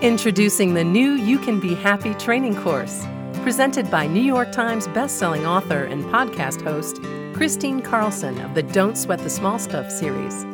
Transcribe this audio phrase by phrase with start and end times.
[0.00, 3.04] Introducing the new You Can Be Happy training course,
[3.42, 7.02] presented by New York Times bestselling author and podcast host
[7.36, 10.44] Christine Carlson of the Don't Sweat the Small Stuff series.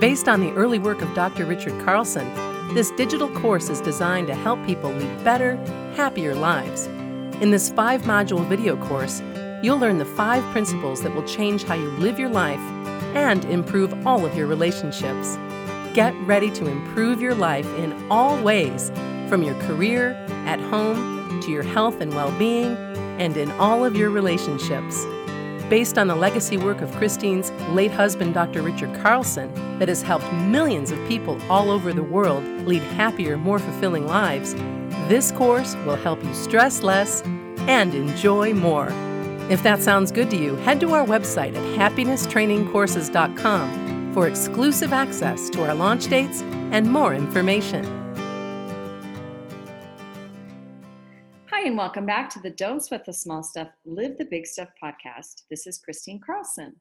[0.00, 1.44] Based on the early work of Dr.
[1.44, 2.26] Richard Carlson,
[2.72, 5.56] this digital course is designed to help people lead better,
[5.94, 6.86] happier lives.
[7.42, 9.20] In this five module video course,
[9.62, 12.60] you'll learn the five principles that will change how you live your life
[13.14, 15.36] and improve all of your relationships.
[15.96, 18.90] Get ready to improve your life in all ways,
[19.30, 20.10] from your career,
[20.44, 22.76] at home, to your health and well being,
[23.18, 25.06] and in all of your relationships.
[25.70, 28.60] Based on the legacy work of Christine's late husband, Dr.
[28.60, 33.58] Richard Carlson, that has helped millions of people all over the world lead happier, more
[33.58, 34.54] fulfilling lives,
[35.08, 37.22] this course will help you stress less
[37.68, 38.90] and enjoy more.
[39.48, 43.85] If that sounds good to you, head to our website at happinesstrainingcourses.com
[44.16, 46.40] for exclusive access to our launch dates
[46.72, 47.84] and more information.
[51.50, 54.70] Hi, and welcome back to the Don't Sweat the Small Stuff, Live the Big Stuff
[54.82, 55.42] podcast.
[55.50, 56.76] This is Christine Carlson.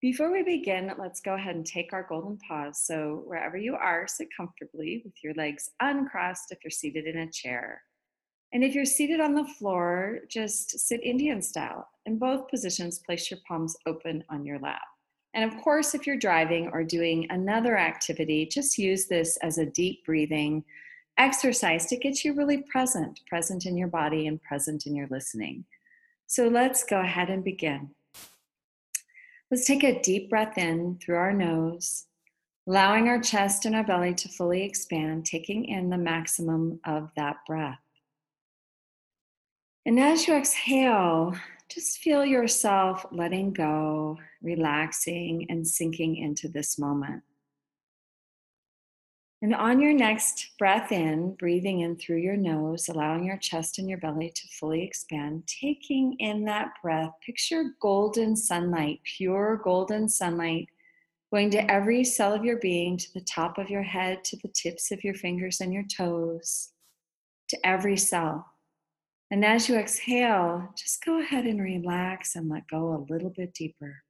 [0.00, 2.80] Before we begin, let's go ahead and take our golden pause.
[2.82, 7.30] So, wherever you are, sit comfortably with your legs uncrossed if you're seated in a
[7.30, 7.82] chair.
[8.54, 11.86] And if you're seated on the floor, just sit Indian style.
[12.06, 14.80] In both positions, place your palms open on your lap.
[15.36, 19.66] And of course, if you're driving or doing another activity, just use this as a
[19.66, 20.64] deep breathing
[21.18, 25.64] exercise to get you really present, present in your body and present in your listening.
[26.26, 27.90] So let's go ahead and begin.
[29.50, 32.06] Let's take a deep breath in through our nose,
[32.66, 37.36] allowing our chest and our belly to fully expand, taking in the maximum of that
[37.46, 37.78] breath.
[39.84, 41.36] And as you exhale,
[41.68, 47.22] just feel yourself letting go, relaxing, and sinking into this moment.
[49.42, 53.88] And on your next breath in, breathing in through your nose, allowing your chest and
[53.88, 60.68] your belly to fully expand, taking in that breath, picture golden sunlight, pure golden sunlight,
[61.30, 64.48] going to every cell of your being, to the top of your head, to the
[64.54, 66.72] tips of your fingers and your toes,
[67.48, 68.46] to every cell.
[69.30, 73.52] And as you exhale, just go ahead and relax and let go a little bit
[73.52, 74.02] deeper.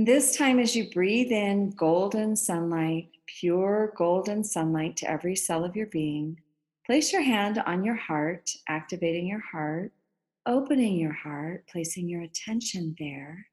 [0.00, 5.74] This time, as you breathe in golden sunlight, pure golden sunlight to every cell of
[5.74, 6.38] your being,
[6.86, 9.90] place your hand on your heart, activating your heart,
[10.46, 13.48] opening your heart, placing your attention there,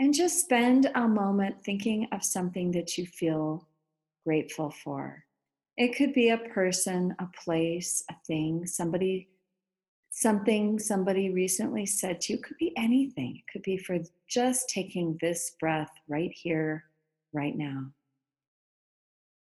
[0.00, 3.68] and just spend a moment thinking of something that you feel
[4.26, 5.22] grateful for.
[5.76, 9.28] It could be a person, a place, a thing, somebody,
[10.14, 12.38] something somebody recently said to you.
[12.38, 13.36] It could be anything.
[13.36, 16.84] It could be for just taking this breath right here,
[17.32, 17.86] right now.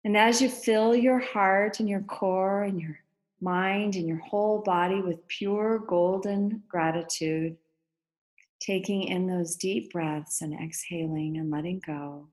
[0.05, 2.99] And as you fill your heart and your core and your
[3.41, 7.57] mind and your whole body with pure golden gratitude,
[8.61, 12.29] taking in those deep breaths and exhaling and letting go.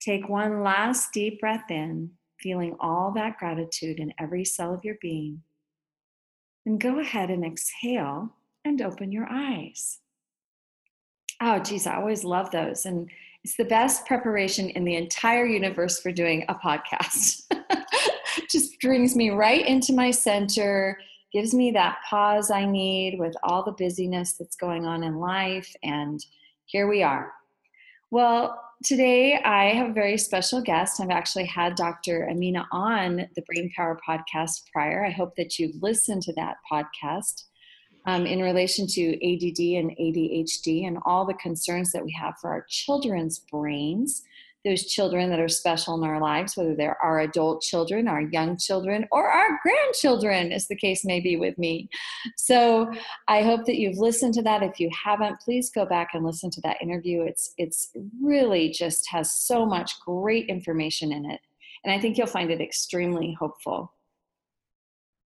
[0.00, 4.96] Take one last deep breath in feeling all that gratitude in every cell of your
[5.02, 5.42] being.
[6.68, 8.28] And go ahead and exhale
[8.62, 10.00] and open your eyes.
[11.40, 12.84] Oh, geez, I always love those.
[12.84, 13.08] And
[13.42, 17.50] it's the best preparation in the entire universe for doing a podcast.
[18.50, 20.98] Just brings me right into my center,
[21.32, 25.74] gives me that pause I need with all the busyness that's going on in life.
[25.82, 26.22] And
[26.66, 27.32] here we are.
[28.10, 30.98] Well, today I have a very special guest.
[30.98, 32.26] I've actually had Dr.
[32.32, 35.04] Emina on the Brain Power podcast prior.
[35.04, 37.44] I hope that you've listened to that podcast
[38.06, 42.48] um, in relation to ADD and ADHD and all the concerns that we have for
[42.48, 44.22] our children's brains
[44.64, 48.56] those children that are special in our lives, whether they're our adult children, our young
[48.56, 51.88] children, or our grandchildren, as the case may be with me.
[52.36, 52.92] So
[53.28, 54.62] I hope that you've listened to that.
[54.62, 57.22] If you haven't, please go back and listen to that interview.
[57.22, 57.90] It's it's
[58.20, 61.40] really just has so much great information in it.
[61.84, 63.92] And I think you'll find it extremely hopeful.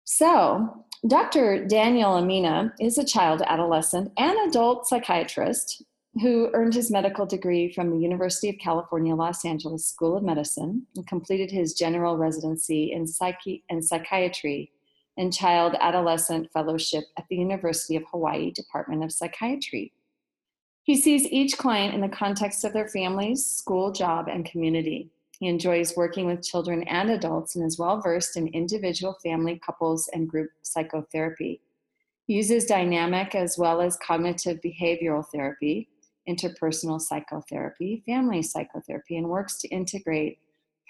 [0.04, 1.66] So, Dr.
[1.66, 5.82] Daniel Emina is a child, adolescent, and adult psychiatrist
[6.22, 10.86] who earned his medical degree from the University of California, Los Angeles School of Medicine
[10.94, 13.06] and completed his general residency in,
[13.82, 14.70] psychiatry
[15.16, 19.92] and child adolescent fellowship at the University of Hawaii Department of Psychiatry.
[20.84, 25.10] He sees each client in the context of their families, school, job, and community.
[25.40, 30.08] He enjoys working with children and adults and is well versed in individual, family, couples,
[30.12, 31.60] and group psychotherapy.
[32.26, 35.88] He uses dynamic as well as cognitive behavioral therapy
[36.28, 40.38] interpersonal psychotherapy, family psychotherapy, and works to integrate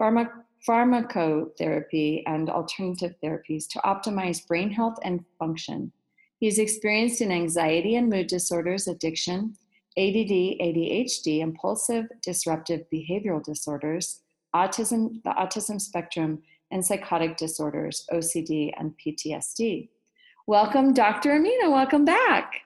[0.00, 0.30] pharma-
[0.68, 5.92] pharmacotherapy and alternative therapies to optimize brain health and function.
[6.38, 9.54] He is experienced in anxiety and mood disorders, addiction,
[9.96, 14.22] ADD, ADHD, impulsive disruptive behavioral disorders,
[14.54, 19.88] autism, the autism spectrum, and psychotic disorders, OCD, and PTSD.
[20.46, 21.30] Welcome, Dr.
[21.30, 21.70] Emina.
[21.70, 22.62] Welcome back.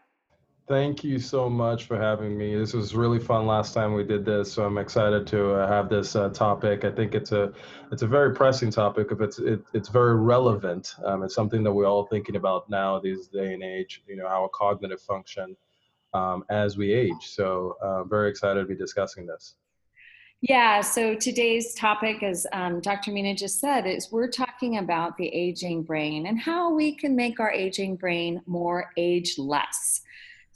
[0.69, 2.55] Thank you so much for having me.
[2.55, 5.89] This was really fun last time we did this, so I'm excited to uh, have
[5.89, 6.85] this uh, topic.
[6.85, 7.55] I think it's a
[7.91, 9.09] it's a very pressing topic.
[9.11, 10.95] If it's it, it's very relevant.
[11.07, 14.03] Um, it's something that we're all thinking about now, these day and age.
[14.07, 15.57] You know, our cognitive function
[16.13, 17.23] um, as we age.
[17.23, 19.55] So, uh, very excited to be discussing this.
[20.43, 20.83] Yeah.
[20.83, 23.11] So today's topic, as um, Dr.
[23.11, 27.41] Mina just said, is we're talking about the aging brain and how we can make
[27.41, 30.03] our aging brain more ageless.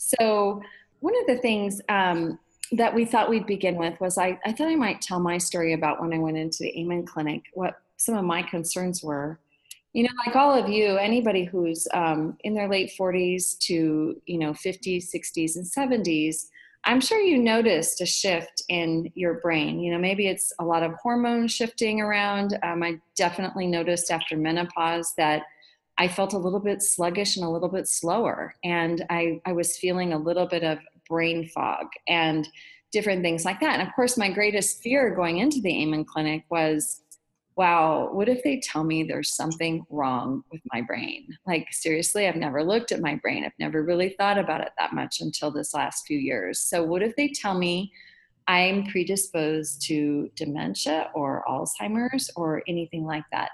[0.03, 0.63] So,
[1.01, 2.39] one of the things um,
[2.73, 5.75] that we thought we'd begin with was I, I thought I might tell my story
[5.75, 9.39] about when I went into the Amen Clinic, what some of my concerns were.
[9.93, 14.39] You know, like all of you, anybody who's um, in their late 40s to, you
[14.39, 16.47] know, 50s, 60s, and 70s,
[16.85, 19.81] I'm sure you noticed a shift in your brain.
[19.81, 22.59] You know, maybe it's a lot of hormone shifting around.
[22.63, 25.43] Um, I definitely noticed after menopause that
[25.99, 28.55] I felt a little bit sluggish and a little bit slower.
[28.65, 30.79] And I, I was feeling a little bit of
[31.09, 32.49] brain fog and
[32.93, 33.79] different things like that.
[33.79, 37.03] And of course, my greatest fear going into the Amen Clinic was
[37.57, 41.27] wow, what if they tell me there's something wrong with my brain?
[41.47, 43.45] Like, seriously, I've never looked at my brain.
[43.45, 46.61] I've never really thought about it that much until this last few years.
[46.61, 47.93] So, what if they tell me
[48.49, 53.51] I'm predisposed to dementia or Alzheimer's or anything like that?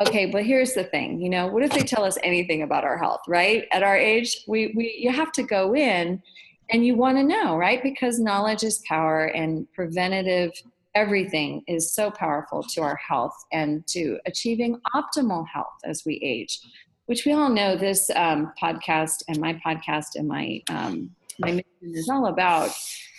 [0.00, 2.98] Okay but here's the thing you know what if they tell us anything about our
[2.98, 3.64] health right?
[3.72, 6.22] At our age we, we you have to go in
[6.70, 7.82] and you want to know right?
[7.82, 10.52] Because knowledge is power and preventative
[10.94, 16.60] everything is so powerful to our health and to achieving optimal health as we age
[17.06, 21.94] which we all know this um, podcast and my podcast and my um, my mission
[21.94, 22.70] is all about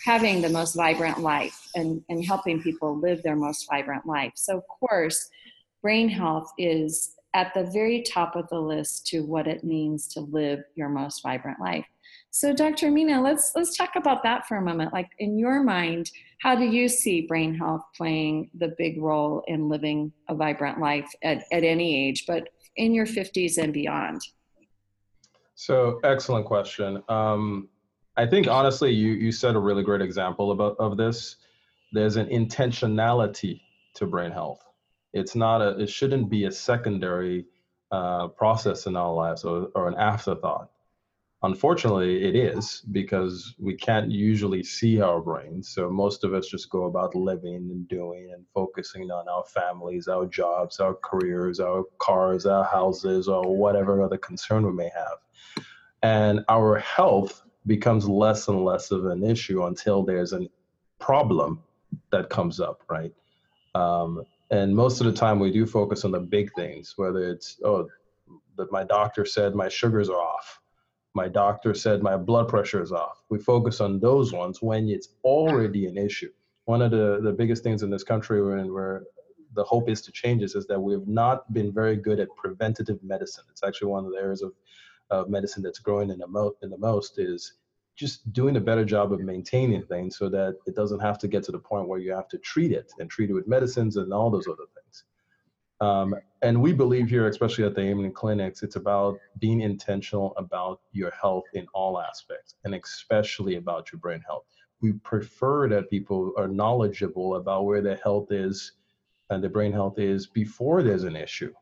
[0.03, 4.31] having the most vibrant life and, and helping people live their most vibrant life.
[4.35, 5.29] So of course
[5.87, 10.19] brain health is at the very top of the list to what it means to
[10.19, 11.85] live your most vibrant life.
[12.29, 12.91] So, Dr.
[12.91, 14.91] Mina, let's let's talk about that for a moment.
[14.91, 16.11] Like in your mind,
[16.41, 21.09] how do you see brain health playing the big role in living a vibrant life
[21.23, 24.19] at, at any age, but in your 50s and beyond?
[25.55, 27.01] So, excellent question.
[27.07, 27.69] Um,
[28.17, 31.37] I think honestly, you you set a really great example about of this.
[31.93, 33.61] There's an intentionality
[33.93, 34.66] to brain health
[35.13, 37.45] it's not a it shouldn't be a secondary
[37.91, 40.69] uh, process in our lives or, or an afterthought.
[41.43, 46.69] Unfortunately it is because we can't usually see our brains so most of us just
[46.71, 51.83] go about living and doing and focusing on our families our jobs our careers our
[51.99, 55.19] cars our houses or whatever other concern we may have.
[56.01, 60.49] And our health becomes less and less of an issue until there's a
[60.99, 61.61] problem
[62.11, 63.13] that comes up right?
[63.75, 67.59] Um, and most of the time we do focus on the big things whether it's
[67.63, 67.87] oh
[68.57, 70.59] that my doctor said my sugars are off.
[71.13, 73.23] My doctor said my blood pressure is off.
[73.29, 76.31] We focus on those ones when it's already an issue.
[76.65, 79.03] One of the, the biggest things in this country where
[79.53, 83.01] the hope is to change this is that we've not been very good at preventative
[83.03, 83.45] medicine.
[83.49, 84.51] It's actually one of the areas of,
[85.09, 87.53] of medicine that's growing in the, mo- in the most is
[87.97, 91.43] just doing a better job of maintaining things so that it doesn't have to get
[91.43, 94.13] to the point where you have to treat it and treat it with medicines and
[94.13, 95.03] all those other things.
[95.81, 100.81] Um, and we believe here, especially at the Amen clinics, it's about being intentional about
[100.91, 104.45] your health in all aspects, and especially about your brain health.
[104.81, 108.73] We prefer that people are knowledgeable about where their health is
[109.29, 111.53] and their brain health is before there's an issue.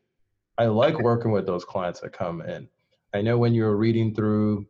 [0.58, 2.68] I like working with those clients that come in.
[3.14, 4.66] I know when you're reading through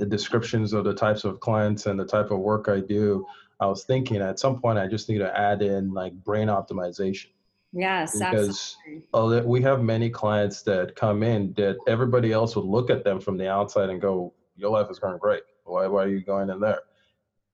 [0.00, 3.24] the descriptions of the types of clients and the type of work I do,
[3.60, 7.28] I was thinking at some point I just need to add in like brain optimization.
[7.72, 8.76] Yes, because
[9.14, 9.46] absolutely.
[9.46, 13.36] we have many clients that come in that everybody else would look at them from
[13.36, 15.42] the outside and go, "Your life is going great.
[15.64, 16.80] Why, why are you going in there?"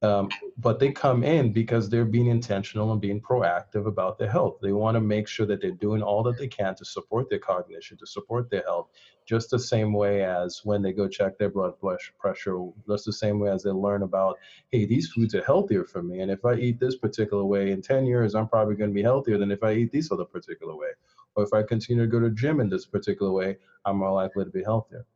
[0.02, 4.58] Um, but they come in because they're being intentional and being proactive about their health.
[4.60, 7.38] They want to make sure that they're doing all that they can to support their
[7.38, 8.90] cognition, to support their health,
[9.24, 11.74] just the same way as when they go check their blood
[12.18, 14.36] pressure, just the same way as they learn about,
[14.70, 16.20] hey, these foods are healthier for me.
[16.20, 19.02] And if I eat this particular way in 10 years, I'm probably going to be
[19.02, 20.90] healthier than if I eat this other particular way.
[21.36, 24.44] Or if I continue to go to gym in this particular way, I'm more likely
[24.44, 25.06] to be healthier.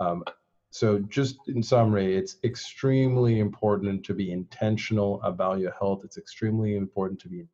[0.00, 0.24] Um,
[0.72, 6.00] so just in summary it's extremely important to be intentional about your health.
[6.02, 7.44] It's extremely important to be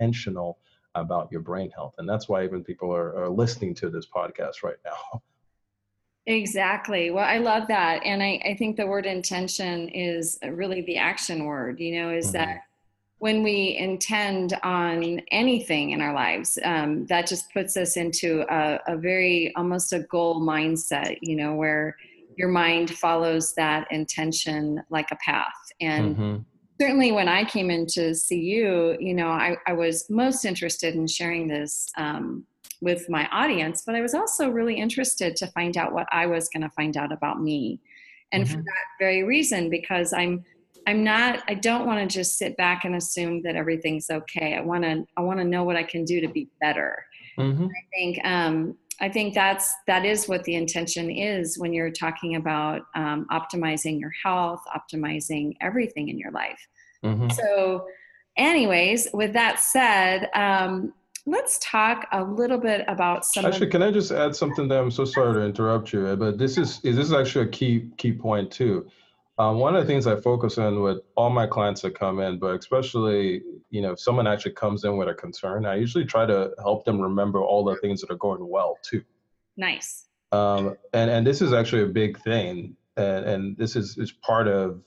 [0.00, 0.58] intentional
[0.94, 1.94] about your brain health.
[1.98, 5.22] And that's why even people are, are listening to this podcast right now.
[6.26, 7.10] Exactly.
[7.10, 8.04] Well i love that.
[8.04, 12.26] And I, I think the word intention is really the action word you know is
[12.26, 12.36] mm-hmm.
[12.36, 12.62] that
[13.18, 18.78] when we intend on anything in our lives um, that just puts us into a,
[18.86, 21.96] a very almost a goal mindset you know where
[22.36, 25.46] your mind follows that intention like a path.
[25.80, 26.36] And mm-hmm.
[26.80, 30.94] certainly when I came in to see you, you know, I, I was most interested
[30.94, 32.44] in sharing this um,
[32.80, 36.48] with my audience, but I was also really interested to find out what I was
[36.48, 37.80] going to find out about me.
[38.32, 38.54] And mm-hmm.
[38.54, 40.44] for that very reason, because I'm
[40.86, 44.56] I'm not I don't want to just sit back and assume that everything's okay.
[44.56, 47.04] I want to I want to know what I can do to be better.
[47.38, 47.64] Mm-hmm.
[47.64, 52.36] I think um, I think that's that is what the intention is when you're talking
[52.36, 56.68] about um, optimizing your health, optimizing everything in your life.
[57.04, 57.30] Mm-hmm.
[57.30, 57.86] So,
[58.36, 60.92] anyways, with that said, um,
[61.26, 63.44] let's talk a little bit about some.
[63.44, 64.80] Actually, can I just add something there?
[64.80, 68.12] I'm so sorry to interrupt you, but this is this is actually a key key
[68.12, 68.86] point too.
[69.38, 72.38] Um, one of the things I focus on with all my clients that come in,
[72.38, 76.26] but especially, you know, if someone actually comes in with a concern, I usually try
[76.26, 79.02] to help them remember all the things that are going well too.
[79.56, 80.06] Nice.
[80.32, 84.48] Um, and and this is actually a big thing, and and this is is part
[84.48, 84.82] of,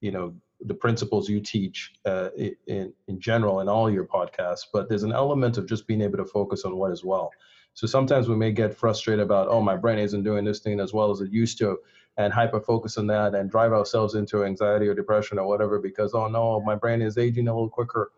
[0.00, 2.30] you know, the principles you teach uh,
[2.66, 4.66] in in general in all your podcasts.
[4.72, 7.30] But there's an element of just being able to focus on what is well.
[7.72, 10.94] So sometimes we may get frustrated about, oh, my brain isn't doing this thing as
[10.94, 11.76] well as it used to
[12.18, 16.14] and hyper focus on that and drive ourselves into anxiety or depression or whatever because
[16.14, 18.10] oh no my brain is aging a little quicker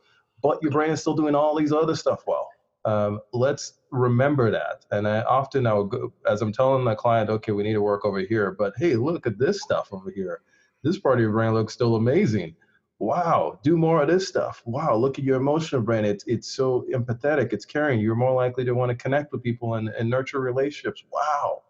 [0.42, 2.48] but your brain is still doing all these other stuff well.
[2.84, 4.86] Um, let's remember that.
[4.90, 8.04] And i often i'll go as i'm telling my client okay we need to work
[8.04, 10.42] over here but hey look at this stuff over here.
[10.84, 12.54] This part of your brain looks still amazing.
[13.00, 14.62] Wow do more of this stuff.
[14.64, 16.04] Wow look at your emotional brain.
[16.04, 17.52] It's it's so empathetic.
[17.52, 18.00] It's caring.
[18.00, 21.04] You're more likely to want to connect with people and, and nurture relationships.
[21.12, 21.62] Wow.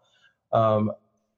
[0.51, 0.91] Um,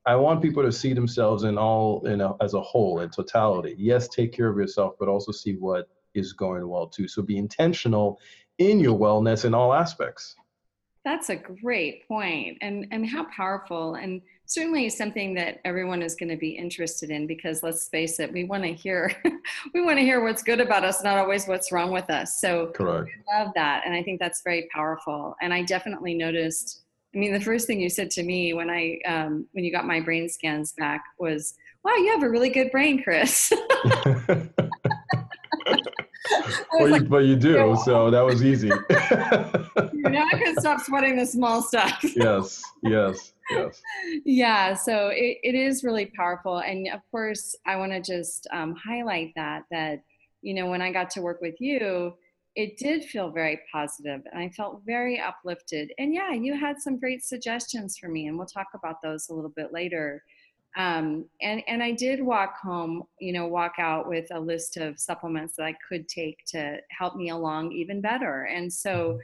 [0.06, 3.76] I want people to see themselves in all in a, as a whole in totality.
[3.78, 7.08] Yes, take care of yourself, but also see what is going well too.
[7.08, 8.20] So be intentional
[8.58, 10.36] in your wellness in all aspects.
[11.04, 16.30] That's a great point, and and how powerful, and certainly something that everyone is going
[16.30, 19.12] to be interested in because let's face it, we want to hear
[19.74, 22.40] we want to hear what's good about us, not always what's wrong with us.
[22.40, 23.10] So correct.
[23.34, 25.36] I love that, and I think that's very powerful.
[25.42, 26.82] And I definitely noticed
[27.14, 29.86] I mean, the first thing you said to me when I um, when you got
[29.86, 33.52] my brain scans back was, "Wow, you have a really good brain, Chris."
[36.72, 37.76] well, like, you, but you do, yeah.
[37.76, 38.68] so that was easy.
[38.68, 38.80] You
[40.10, 42.00] now I can stop sweating the small stuff.
[42.16, 43.82] yes, yes, yes.
[44.24, 48.74] Yeah, so it, it is really powerful, and of course, I want to just um,
[48.76, 50.02] highlight that that
[50.42, 52.14] you know when I got to work with you
[52.56, 55.92] it did feel very positive and I felt very uplifted.
[55.98, 59.34] And yeah, you had some great suggestions for me, and we'll talk about those a
[59.34, 60.24] little bit later.
[60.78, 65.00] Um, and and I did walk home, you know, walk out with a list of
[65.00, 68.44] supplements that I could take to help me along even better.
[68.44, 69.20] And so,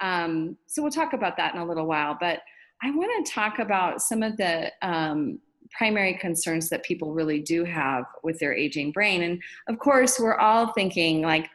[0.00, 2.16] um, so we'll talk about that in a little while.
[2.18, 2.40] But
[2.82, 5.38] I want to talk about some of the um,
[5.70, 9.22] primary concerns that people really do have with their aging brain.
[9.22, 11.48] And of course, we're all thinking like,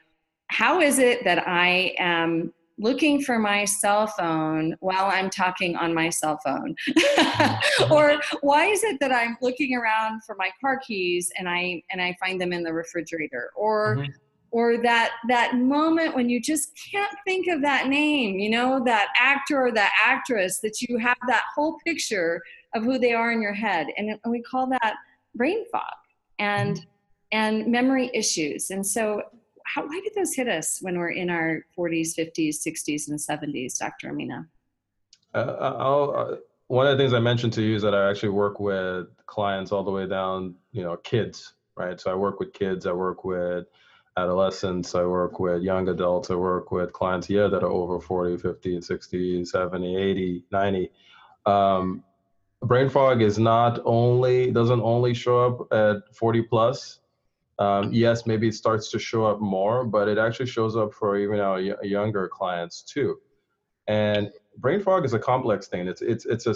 [0.47, 5.93] how is it that I am looking for my cell phone while I'm talking on
[5.93, 6.75] my cell phone?
[7.91, 12.01] or why is it that I'm looking around for my car keys and I and
[12.01, 13.51] I find them in the refrigerator?
[13.55, 14.11] Or mm-hmm.
[14.51, 19.09] or that that moment when you just can't think of that name, you know, that
[19.17, 22.41] actor or that actress that you have that whole picture
[22.73, 23.87] of who they are in your head.
[23.97, 24.95] And we call that
[25.33, 25.83] brain fog
[26.39, 26.87] and mm-hmm.
[27.31, 28.69] and memory issues.
[28.69, 29.21] And so
[29.65, 33.77] how, why did those hit us when we're in our 40s, 50s, 60s, and 70s,
[33.77, 34.11] Dr.
[34.11, 34.47] Emina?
[35.33, 36.35] Uh, uh,
[36.67, 39.71] one of the things I mentioned to you is that I actually work with clients
[39.71, 41.99] all the way down, you know, kids, right?
[41.99, 43.65] So I work with kids, I work with
[44.17, 48.37] adolescents, I work with young adults, I work with clients here that are over 40,
[48.37, 50.91] 50, 60, 70, 80, 90.
[51.45, 52.03] Um,
[52.61, 56.99] brain fog is not only doesn't only show up at 40 plus
[57.57, 61.17] Um, yes, maybe it starts to show up more, but it actually shows up for
[61.17, 63.17] even our y- younger clients too.
[63.87, 65.87] And brain fog is a complex thing.
[65.87, 66.55] It's it's it's a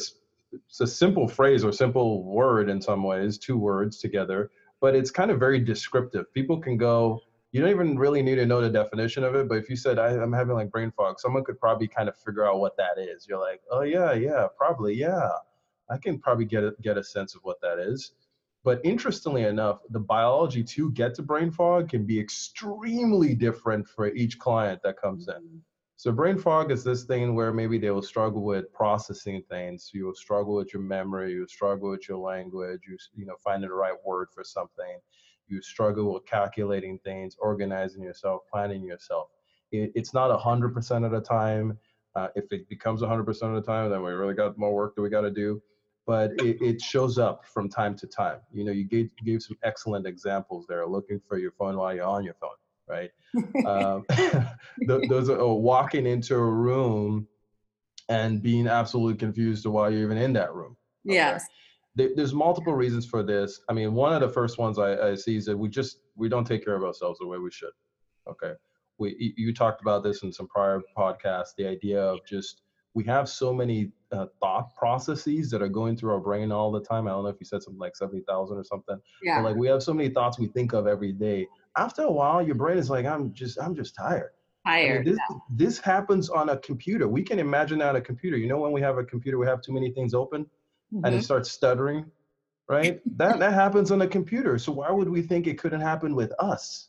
[0.51, 4.51] it's a simple phrase or simple word in some ways, two words together,
[4.81, 6.31] but it's kind of very descriptive.
[6.33, 9.59] People can go, you don't even really need to know the definition of it, but
[9.59, 12.45] if you said I, am having like brain fog, someone could probably kind of figure
[12.45, 13.27] out what that is.
[13.27, 15.29] You're like, oh yeah, yeah, probably, yeah.
[15.91, 18.11] I can probably get a, get a sense of what that is.
[18.63, 24.07] But interestingly enough, the biology to get to brain fog can be extremely different for
[24.07, 25.35] each client that comes in.
[25.35, 25.57] Mm-hmm.
[25.95, 29.91] So brain fog is this thing where maybe they will struggle with processing things.
[29.93, 31.33] You will struggle with your memory.
[31.33, 32.81] You will struggle with your language.
[32.87, 34.99] You you know finding the right word for something.
[35.47, 39.27] You struggle with calculating things, organizing yourself, planning yourself.
[39.73, 41.77] It, it's not hundred percent of the time.
[42.15, 44.95] Uh, if it becomes hundred percent of the time, then we really got more work
[44.95, 45.61] that we got to do.
[46.09, 48.39] But it, it, shows up from time to time.
[48.51, 50.87] You know, you gave, gave some excellent examples there.
[50.87, 52.57] Looking for your phone while you're on your phone
[52.89, 53.11] right?
[53.65, 54.05] um,
[55.07, 57.27] those are walking into a room
[58.09, 60.75] and being absolutely confused to why you're even in that room.
[61.07, 61.15] Okay?
[61.15, 61.45] Yes.
[61.95, 63.61] There, there's multiple reasons for this.
[63.69, 66.27] I mean, one of the first ones I, I see is that we just we
[66.27, 67.71] don't take care of ourselves the way we should.
[68.27, 68.53] Okay.
[68.97, 71.55] We you talked about this in some prior podcasts.
[71.57, 76.11] The idea of just we have so many uh, thought processes that are going through
[76.11, 77.07] our brain all the time.
[77.07, 78.97] I don't know if you said something like 70,000 or something.
[79.21, 79.41] Yeah.
[79.41, 82.41] But like we have so many thoughts we think of every day after a while,
[82.41, 84.31] your brain is like, I'm just, I'm just tired.
[84.65, 84.91] Tired.
[84.91, 85.37] I mean, this, yeah.
[85.51, 87.07] this happens on a computer.
[87.07, 88.37] We can imagine that on a computer.
[88.37, 91.05] You know, when we have a computer, we have too many things open mm-hmm.
[91.05, 91.23] and it mm-hmm.
[91.23, 92.05] starts stuttering,
[92.67, 93.01] right?
[93.17, 94.57] that, that happens on a computer.
[94.57, 96.88] So why would we think it couldn't happen with us?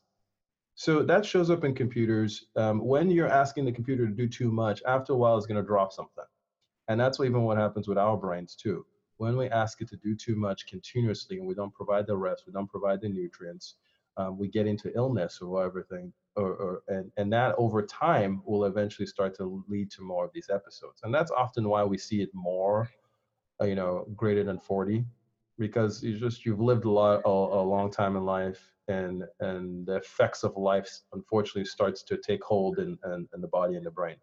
[0.80, 2.46] So that shows up in computers.
[2.56, 5.60] Um, when you're asking the computer to do too much, after a while, it's going
[5.60, 6.24] to drop something.
[6.88, 8.86] And that's even what happens with our brains too.
[9.18, 12.44] When we ask it to do too much continuously and we don't provide the rest,
[12.46, 13.74] we don't provide the nutrients,
[14.16, 18.64] um, we get into illness or everything or, or and, and that over time will
[18.64, 22.22] eventually start to lead to more of these episodes and that's often why we see
[22.22, 22.88] it more
[23.60, 25.04] uh, you know greater than 40
[25.60, 29.86] because you just you've lived a lot a, a long time in life and and
[29.86, 33.86] the effects of life unfortunately starts to take hold in, in, in the body and
[33.86, 34.16] the brain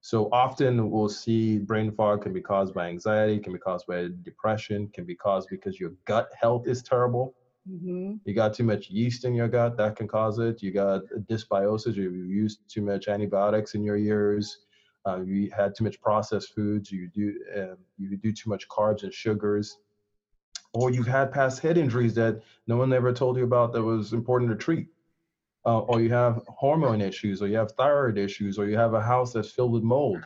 [0.00, 4.08] so often we'll see brain fog can be caused by anxiety can be caused by
[4.22, 7.34] depression can be caused because your gut health is terrible
[7.68, 8.14] Mm-hmm.
[8.24, 10.62] You got too much yeast in your gut, that can cause it.
[10.62, 14.58] You got dysbiosis, you used too much antibiotics in your ears.
[15.06, 16.90] Uh, you had too much processed foods.
[16.90, 19.78] You do uh, you do too much carbs and sugars,
[20.74, 24.12] or you've had past head injuries that no one ever told you about that was
[24.12, 24.88] important to treat.
[25.64, 29.00] Uh, or you have hormone issues, or you have thyroid issues, or you have a
[29.00, 30.24] house that's filled with mold.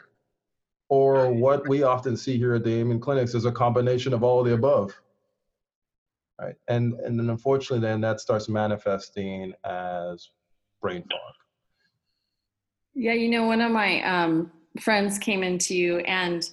[0.88, 4.40] Or what we often see here at the Amen Clinics is a combination of all
[4.40, 4.98] of the above
[6.40, 6.54] right?
[6.68, 10.30] And and then unfortunately, then that starts manifesting as
[10.80, 11.34] brain fog.
[12.94, 16.48] Yeah, you know, one of my um, friends came into you, and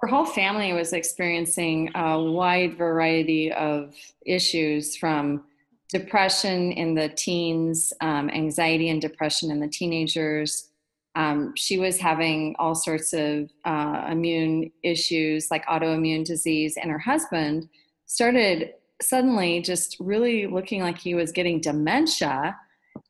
[0.00, 5.44] her whole family was experiencing a wide variety of issues from
[5.88, 10.70] depression in the teens, um, anxiety and depression in the teenagers.
[11.14, 16.98] Um, she was having all sorts of uh, immune issues like autoimmune disease, and her
[16.98, 17.68] husband
[18.04, 22.56] started suddenly just really looking like he was getting dementia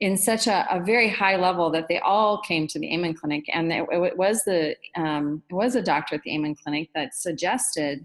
[0.01, 3.45] in such a, a, very high level that they all came to the Amen Clinic,
[3.53, 7.15] and it, it was the um, it was a doctor at the Amen Clinic that
[7.15, 8.05] suggested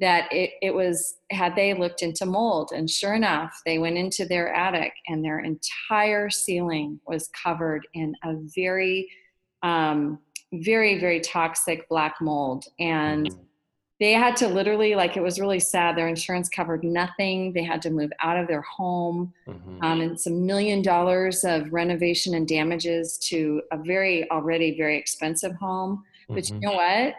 [0.00, 4.24] that it, it was had they looked into mold, and sure enough, they went into
[4.24, 9.08] their attic, and their entire ceiling was covered in a very
[9.62, 10.18] um,
[10.52, 13.42] very very toxic black mold, and mm-hmm
[14.00, 15.96] they had to literally like it was really sad.
[15.96, 17.52] Their insurance covered nothing.
[17.52, 19.32] They had to move out of their home.
[19.46, 19.84] Mm-hmm.
[19.84, 25.54] um, and some million dollars of renovation and damages to a very already very expensive
[25.56, 26.54] home but mm-hmm.
[26.54, 27.14] you know what?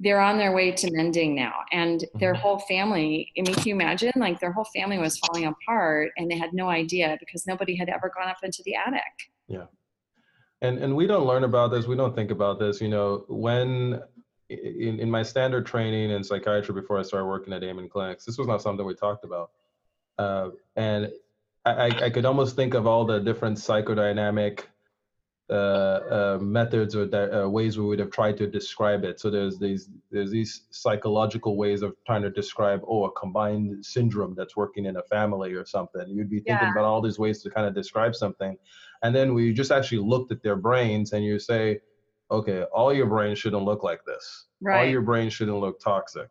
[0.00, 1.54] They're on their way to mending now.
[1.70, 2.42] And their mm-hmm.
[2.42, 4.12] whole family i mean can you imagine?
[4.16, 7.88] Like their whole family was falling apart and they had no idea because nobody had
[7.88, 9.02] ever gone up into the attic.
[9.48, 9.66] Yeah.
[10.60, 11.86] And and we don't learn about this.
[11.86, 12.80] We don't think about this.
[12.80, 14.00] You know when
[14.52, 18.38] in, in my standard training in psychiatry before I started working at Amen Clinics, this
[18.38, 19.50] was not something we talked about.
[20.18, 21.10] Uh, and
[21.64, 24.64] I, I could almost think of all the different psychodynamic
[25.50, 29.20] uh, uh, methods or uh, ways we would have tried to describe it.
[29.20, 34.34] So there's these there's these psychological ways of trying to describe oh a combined syndrome
[34.34, 36.08] that's working in a family or something.
[36.08, 36.72] You'd be thinking yeah.
[36.72, 38.56] about all these ways to kind of describe something,
[39.02, 41.80] and then we just actually looked at their brains and you say
[42.32, 44.46] okay, all your brain shouldn't look like this.
[44.60, 44.78] Right.
[44.80, 46.30] All your brain shouldn't look toxic.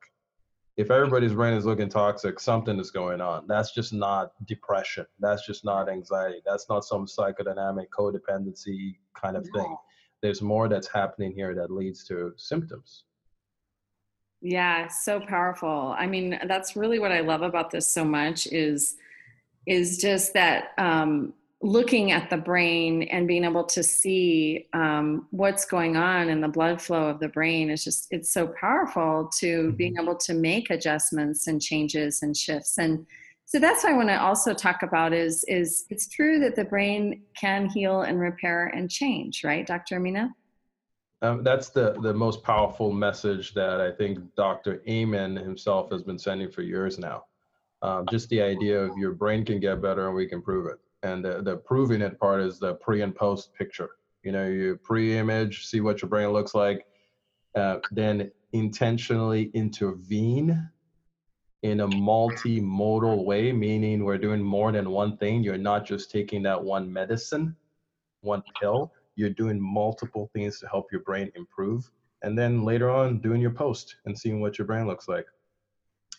[0.77, 3.45] if everybody's brain is looking toxic, something is going on.
[3.47, 5.05] That's just not depression.
[5.19, 6.41] That's just not anxiety.
[6.45, 9.61] That's not some psychodynamic codependency kind of no.
[9.61, 9.77] thing.
[10.21, 13.03] There's more that's happening here that leads to symptoms.
[14.41, 15.93] Yeah, so powerful.
[15.97, 18.95] I mean, that's really what I love about this so much is
[19.67, 25.65] is just that um, looking at the brain and being able to see um, what's
[25.65, 29.67] going on in the blood flow of the brain is just it's so powerful to
[29.67, 29.75] mm-hmm.
[29.75, 32.77] being able to make adjustments and changes and shifts.
[32.77, 33.05] And
[33.45, 36.63] so that's what i want to also talk about is is it's true that the
[36.63, 40.29] brain can heal and repair and change right dr emina?
[41.21, 46.17] Um, that's the the most powerful message that i think dr amen himself has been
[46.17, 47.25] sending for years now.
[47.83, 50.79] Um, just the idea of your brain can get better and we can prove it
[51.03, 53.89] and the, the proving it part is the pre and post picture.
[54.23, 56.85] You know you pre-image see what your brain looks like
[57.55, 60.69] uh, then intentionally intervene
[61.63, 65.43] in a multimodal way meaning we're doing more than one thing.
[65.43, 67.55] You're not just taking that one medicine
[68.21, 68.91] one pill.
[69.15, 71.89] You're doing multiple things to help your brain improve
[72.23, 75.25] and then later on doing your post and seeing what your brain looks like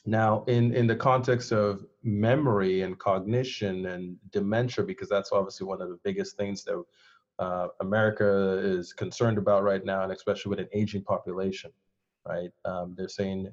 [0.04, 5.80] now, in, in the context of memory and cognition and dementia, because that's obviously one
[5.80, 6.82] of the biggest things that
[7.38, 11.70] uh, America is concerned about right now, and especially with an aging population,
[12.26, 12.50] right?
[12.64, 13.52] Um, they're saying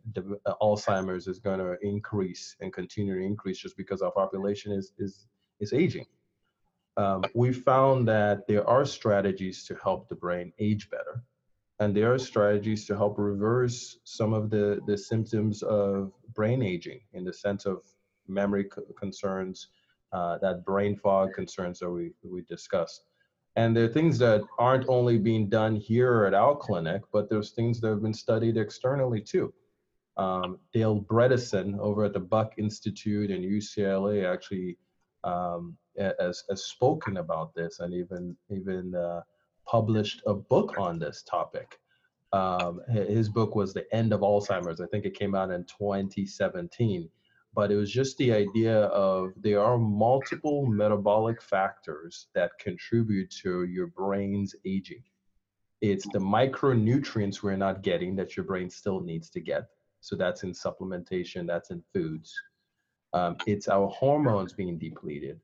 [0.62, 5.28] Alzheimer's is going to increase and continue to increase just because our population is is
[5.60, 6.06] is aging.
[6.98, 11.24] Um, we found that there are strategies to help the brain age better,
[11.80, 17.02] and there are strategies to help reverse some of the the symptoms of brain aging
[17.12, 17.82] in the sense of
[18.30, 18.66] memory
[18.98, 19.68] concerns,
[20.14, 23.02] uh, that brain fog concerns that we, we discussed.
[23.58, 27.52] And there are things that aren't only being done here at our clinic, but there's
[27.52, 29.54] things that have been studied externally too.
[30.16, 34.78] Um, Dale Bredesen over at the Buck Institute and UCLA actually
[35.26, 39.22] um, has, has spoken about this and even even uh,
[39.68, 41.80] published a book on this topic.
[42.32, 44.82] Um, his book was The End of Alzheimer's.
[44.82, 47.10] I think it came out in 2017.
[47.56, 53.64] But it was just the idea of there are multiple metabolic factors that contribute to
[53.64, 55.04] your brain's aging.
[55.82, 59.64] It's the micronutrients we're not getting that your brain still needs to get.
[60.02, 62.34] So that's in supplementation, that's in foods.
[63.14, 65.40] Um, it's our hormones being depleted.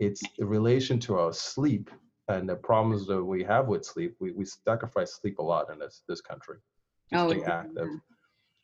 [0.00, 1.90] It's the relation to our sleep
[2.28, 5.78] and the problems that we have with sleep, we, we sacrifice sleep a lot in
[5.78, 6.58] this this country.
[7.10, 7.88] Just oh, active.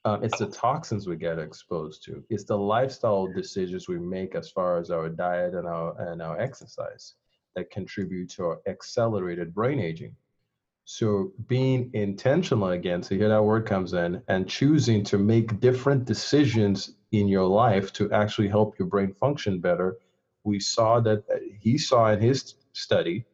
[0.07, 2.22] Um, it's the toxins we get exposed to.
[2.29, 6.38] It's the lifestyle decisions we make as far as our diet and our and our
[6.38, 7.14] exercise
[7.57, 10.14] that contribute to our accelerated brain aging.
[10.85, 16.05] So being intentional again, so here that word comes in, and choosing to make different
[16.05, 19.96] decisions in your life to actually help your brain function better.
[20.42, 23.24] We saw that uh, he saw in his study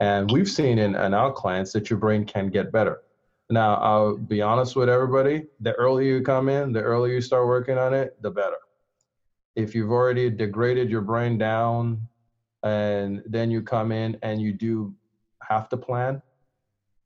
[0.00, 3.02] and we've seen in, in our clients that your brain can get better.
[3.50, 7.46] Now, I'll be honest with everybody the earlier you come in, the earlier you start
[7.46, 8.56] working on it, the better.
[9.54, 12.08] If you've already degraded your brain down
[12.62, 14.94] and then you come in and you do
[15.42, 16.22] half the plan,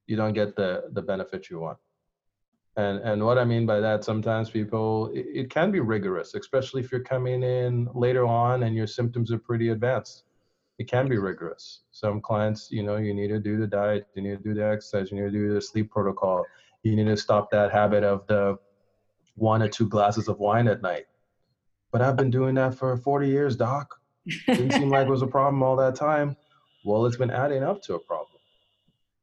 [0.06, 1.78] you don't get the, the benefit you want.
[2.76, 6.80] And, and what I mean by that, sometimes people, it, it can be rigorous, especially
[6.80, 10.22] if you're coming in later on and your symptoms are pretty advanced
[10.78, 11.80] it can be rigorous.
[11.90, 14.64] Some clients, you know, you need to do the diet, you need to do the
[14.64, 16.44] exercise, you need to do the sleep protocol.
[16.84, 18.56] You need to stop that habit of the
[19.34, 21.06] one or two glasses of wine at night.
[21.90, 23.96] But I've been doing that for 40 years, doc.
[24.46, 26.36] Didn't seem like it was a problem all that time.
[26.84, 28.38] Well, it's been adding up to a problem.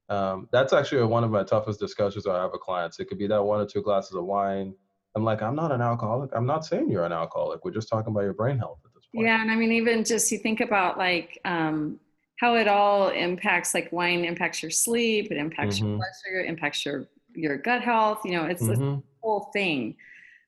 [0.10, 3.00] Um, that's actually one of my toughest discussions I have with clients.
[3.00, 4.74] It could be that one or two glasses of wine.
[5.16, 6.32] I'm like, I'm not an alcoholic.
[6.34, 7.64] I'm not saying you're an alcoholic.
[7.64, 8.80] We're just talking about your brain health.
[9.24, 12.00] Yeah, and I mean, even just you think about like um,
[12.40, 13.74] how it all impacts.
[13.74, 15.88] Like wine impacts your sleep, it impacts mm-hmm.
[15.88, 18.20] your blood sugar, it impacts your your gut health.
[18.26, 18.82] You know, it's mm-hmm.
[18.82, 19.96] the whole thing.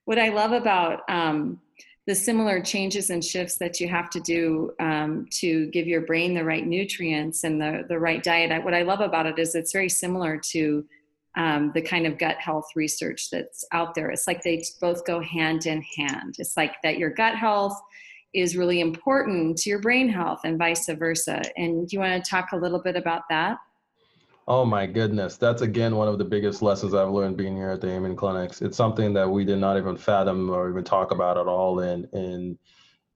[0.06, 1.60] What I love about um,
[2.08, 6.34] the similar changes and shifts that you have to do um, to give your brain
[6.34, 8.64] the right nutrients and the the right diet.
[8.64, 10.86] What I love about it is it's very similar to
[11.36, 14.10] um, the kind of gut health research that's out there.
[14.10, 16.36] It's like they both go hand in hand.
[16.40, 17.80] It's like that your gut health
[18.38, 21.42] is really important to your brain health and vice versa.
[21.58, 23.58] And do you want to talk a little bit about that?
[24.48, 25.36] Oh my goodness.
[25.36, 28.62] That's again one of the biggest lessons I've learned being here at the Amen Clinics.
[28.62, 32.08] It's something that we did not even fathom or even talk about at all in
[32.14, 32.58] in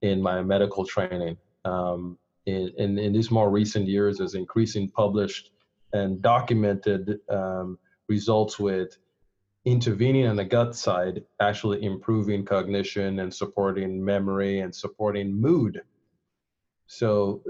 [0.02, 1.38] in my medical training.
[1.64, 5.52] Um, in, in, in these more recent years, as increasing published
[5.94, 7.78] and documented um,
[8.10, 8.98] results with
[9.66, 15.82] intervening on the gut side, actually improving cognition and supporting memory and supporting mood.
[16.88, 17.42] So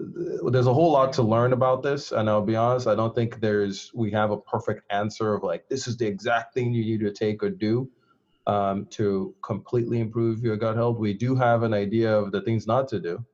[0.52, 3.40] there's a whole lot to learn about this, and I'll be honest, I don't think
[3.40, 7.00] there's we have a perfect answer of like this is the exact thing you need
[7.06, 7.90] to take or do
[8.46, 11.00] um, to completely improve your gut health.
[11.00, 13.26] We do have an idea of the things not to do,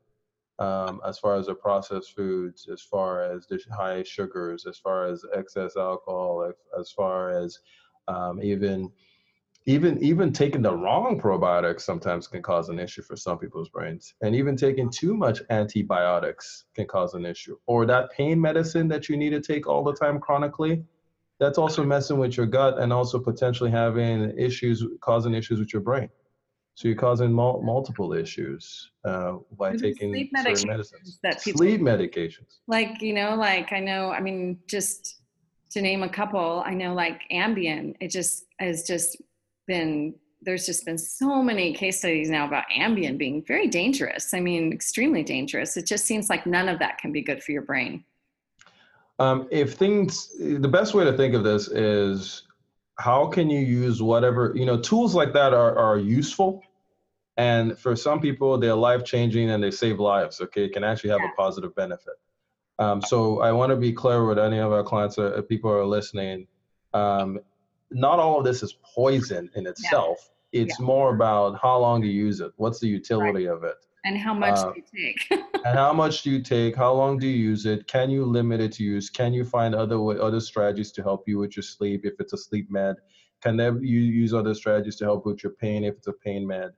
[0.60, 5.08] um, as far as the processed foods, as far as the high sugars, as far
[5.08, 7.60] as excess alcohol, as far as
[8.08, 8.92] um, even
[9.68, 14.14] even even taking the wrong probiotics sometimes can cause an issue for some people's brains.
[14.22, 17.58] And even taking too much antibiotics can cause an issue.
[17.66, 20.84] Or that pain medicine that you need to take all the time chronically
[21.40, 25.82] that's also messing with your gut and also potentially having issues causing issues with your
[25.82, 26.10] brain.
[26.76, 31.20] So you're causing mul- multiple issues uh, by taking sleep certain medicines.
[31.24, 32.60] that people, sleep medications.
[32.68, 35.22] Like you know like i know i mean just
[35.70, 39.18] to name a couple i know like ambien it just has just
[39.68, 44.34] been there's just been so many case studies now about Ambien being very dangerous.
[44.34, 45.78] I mean, extremely dangerous.
[45.78, 48.04] It just seems like none of that can be good for your brain.
[49.20, 52.44] Um, if things, the best way to think of this is
[53.00, 56.62] how can you use whatever, you know, tools like that are, are useful.
[57.38, 60.40] And for some people, they're life changing and they save lives.
[60.40, 60.66] Okay.
[60.66, 61.32] It can actually have yeah.
[61.32, 62.14] a positive benefit.
[62.80, 65.78] Um, so I want to be clear with any of our clients or people who
[65.78, 66.48] are listening.
[66.94, 67.40] Um,
[67.92, 70.30] not all of this is poison in itself.
[70.52, 70.62] Yeah.
[70.64, 70.86] It's yeah.
[70.86, 72.52] more about how long you use it.
[72.58, 73.56] What's the utility right.
[73.56, 73.76] of it?
[74.06, 75.44] And how much uh, do you take?
[75.66, 76.76] and how much do you take?
[76.76, 77.88] How long do you use it?
[77.88, 79.10] Can you limit it to use?
[79.10, 82.34] Can you find other way, other strategies to help you with your sleep if it's
[82.34, 82.98] a sleep med?
[83.42, 86.72] Can you use other strategies to help with your pain if it's a pain med?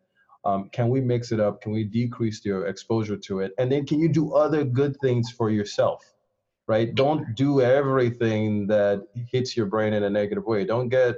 [0.45, 1.61] Um, can we mix it up?
[1.61, 3.53] Can we decrease your exposure to it?
[3.57, 6.03] And then can you do other good things for yourself?
[6.69, 6.93] right?
[6.93, 10.63] Don't do everything that hits your brain in a negative way.
[10.65, 11.15] Don't get,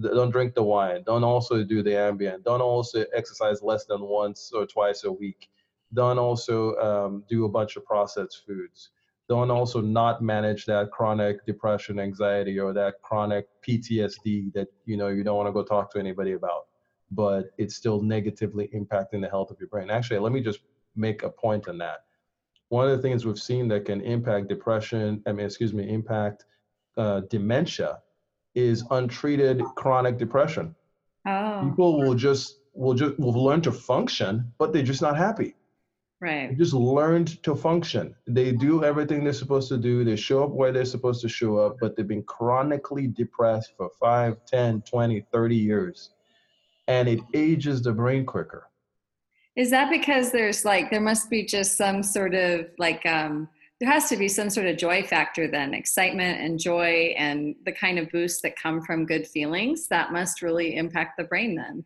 [0.00, 1.02] don't drink the wine.
[1.04, 2.42] Don't also do the Ambien.
[2.42, 5.50] Don't also exercise less than once or twice a week.
[5.92, 8.88] Don't also um, do a bunch of processed foods.
[9.28, 15.08] Don't also not manage that chronic depression, anxiety, or that chronic PTSD that you know
[15.08, 16.68] you don't want to go talk to anybody about,
[17.10, 19.90] but it's still negatively impacting the health of your brain.
[19.90, 20.60] Actually, let me just
[20.94, 22.06] make a point on that
[22.68, 26.44] one of the things we've seen that can impact depression, I mean, excuse me, impact
[26.96, 28.00] uh, dementia
[28.54, 30.74] is untreated chronic depression.
[31.26, 31.60] Oh.
[31.68, 35.54] People will just will just will learn to function, but they're just not happy.
[36.20, 36.48] Right.
[36.48, 38.14] They just learned to function.
[38.26, 40.02] They do everything they're supposed to do.
[40.02, 43.90] They show up where they're supposed to show up, but they've been chronically depressed for
[44.00, 46.10] 5, 10, 20, 30 years.
[46.88, 48.68] And it ages the brain quicker.
[49.56, 53.48] Is that because there's like there must be just some sort of like um
[53.80, 57.72] there has to be some sort of joy factor then excitement and joy and the
[57.72, 61.84] kind of boosts that come from good feelings that must really impact the brain then?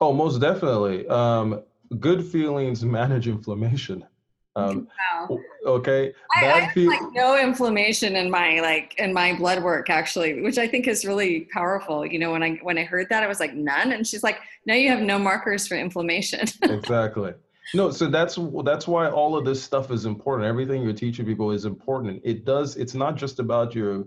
[0.00, 1.06] Oh most definitely.
[1.08, 1.62] Um,
[2.00, 4.04] good feelings manage inflammation
[4.54, 5.38] um, wow.
[5.66, 6.12] Okay.
[6.34, 10.58] I, I have like no inflammation in my like in my blood work actually, which
[10.58, 12.04] I think is really powerful.
[12.04, 14.38] You know, when I when I heard that, I was like none, and she's like,
[14.66, 16.46] now you have no markers for inflammation.
[16.62, 17.32] exactly.
[17.74, 20.46] No, so that's that's why all of this stuff is important.
[20.46, 22.20] Everything you're teaching people is important.
[22.24, 22.76] It does.
[22.76, 24.04] It's not just about your,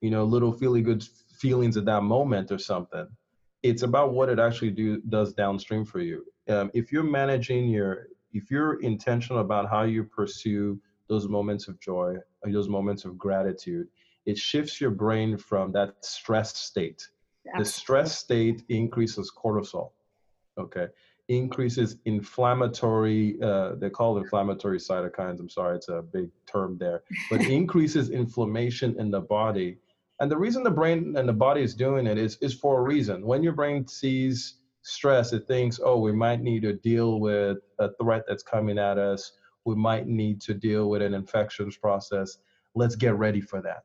[0.00, 1.02] you know, little feely good
[1.38, 3.08] feelings at that moment or something.
[3.64, 6.24] It's about what it actually do does downstream for you.
[6.48, 11.80] Um, if you're managing your if you're intentional about how you pursue those moments of
[11.80, 13.88] joy, those moments of gratitude,
[14.26, 17.06] it shifts your brain from that stress state.
[17.56, 19.92] The stress state increases cortisol,
[20.58, 20.88] okay?
[21.28, 25.40] Increases inflammatory, uh, they call it inflammatory cytokines.
[25.40, 29.78] I'm sorry, it's a big term there, but increases inflammation in the body.
[30.20, 32.82] And the reason the brain and the body is doing it is, is for a
[32.82, 33.24] reason.
[33.24, 37.90] When your brain sees stress, it thinks, oh, we might need to deal with a
[38.00, 39.32] threat that's coming at us.
[39.64, 42.38] We might need to deal with an infections process.
[42.74, 43.84] Let's get ready for that.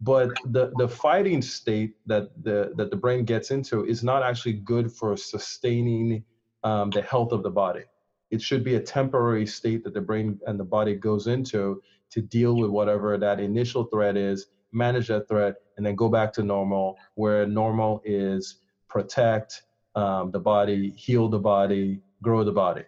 [0.00, 4.54] But the, the fighting state that the, that the brain gets into is not actually
[4.54, 6.24] good for sustaining
[6.64, 7.84] um, the health of the body.
[8.32, 12.20] It should be a temporary state that the brain and the body goes into to
[12.20, 16.42] deal with whatever that initial threat is, manage that threat, and then go back to
[16.42, 18.56] normal, where normal is
[18.88, 19.62] protect,
[19.94, 22.84] um, the body, heal the body, grow the body.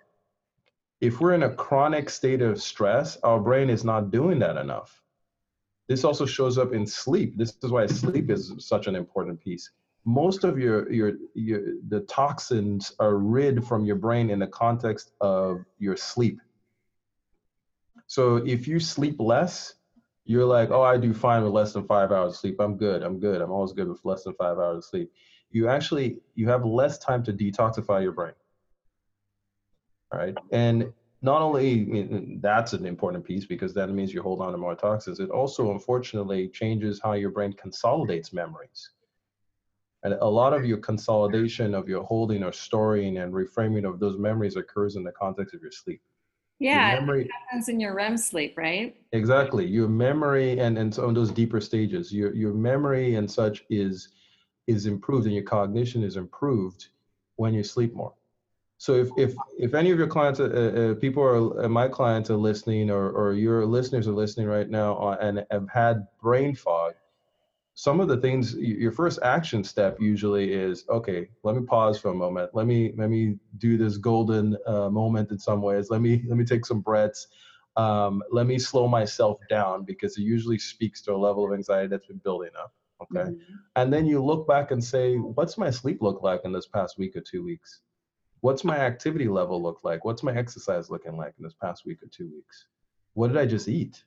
[1.00, 5.02] If we're in a chronic state of stress, our brain is not doing that enough.
[5.88, 7.36] This also shows up in sleep.
[7.36, 9.70] This is why sleep is such an important piece.
[10.06, 15.12] Most of your, your, your the toxins are rid from your brain in the context
[15.20, 16.40] of your sleep.
[18.06, 19.74] So if you sleep less,
[20.26, 22.56] you're like, oh, I do fine with less than five hours of sleep.
[22.60, 23.02] I'm good.
[23.02, 23.42] I'm good.
[23.42, 25.10] I'm always good with less than five hours of sleep
[25.54, 28.34] you actually you have less time to detoxify your brain.
[30.12, 34.52] All right, and not only that's an important piece because that means you hold on
[34.52, 35.20] to more toxins.
[35.20, 38.90] It also, unfortunately, changes how your brain consolidates memories.
[40.02, 44.18] And a lot of your consolidation of your holding or storing and reframing of those
[44.18, 46.02] memories occurs in the context of your sleep.
[46.58, 48.94] Yeah, your memory, it happens in your REM sleep, right?
[49.12, 49.64] Exactly.
[49.64, 54.08] Your memory and and so on those deeper stages, your your memory and such is
[54.66, 56.88] is improved and your cognition is improved
[57.36, 58.14] when you sleep more.
[58.78, 62.28] So if if if any of your clients, uh, uh, people are uh, my clients
[62.30, 66.94] are listening, or or your listeners are listening right now, and have had brain fog,
[67.74, 72.10] some of the things your first action step usually is okay let me pause for
[72.10, 72.50] a moment.
[72.54, 75.90] Let me let me do this golden uh, moment in some ways.
[75.90, 77.28] Let me let me take some breaths.
[77.76, 81.88] Um, let me slow myself down because it usually speaks to a level of anxiety
[81.88, 82.72] that's been building up
[83.04, 83.54] okay mm-hmm.
[83.76, 86.98] and then you look back and say what's my sleep look like in this past
[86.98, 87.80] week or two weeks
[88.40, 92.02] what's my activity level look like what's my exercise looking like in this past week
[92.02, 92.66] or two weeks
[93.14, 94.04] what did i just eat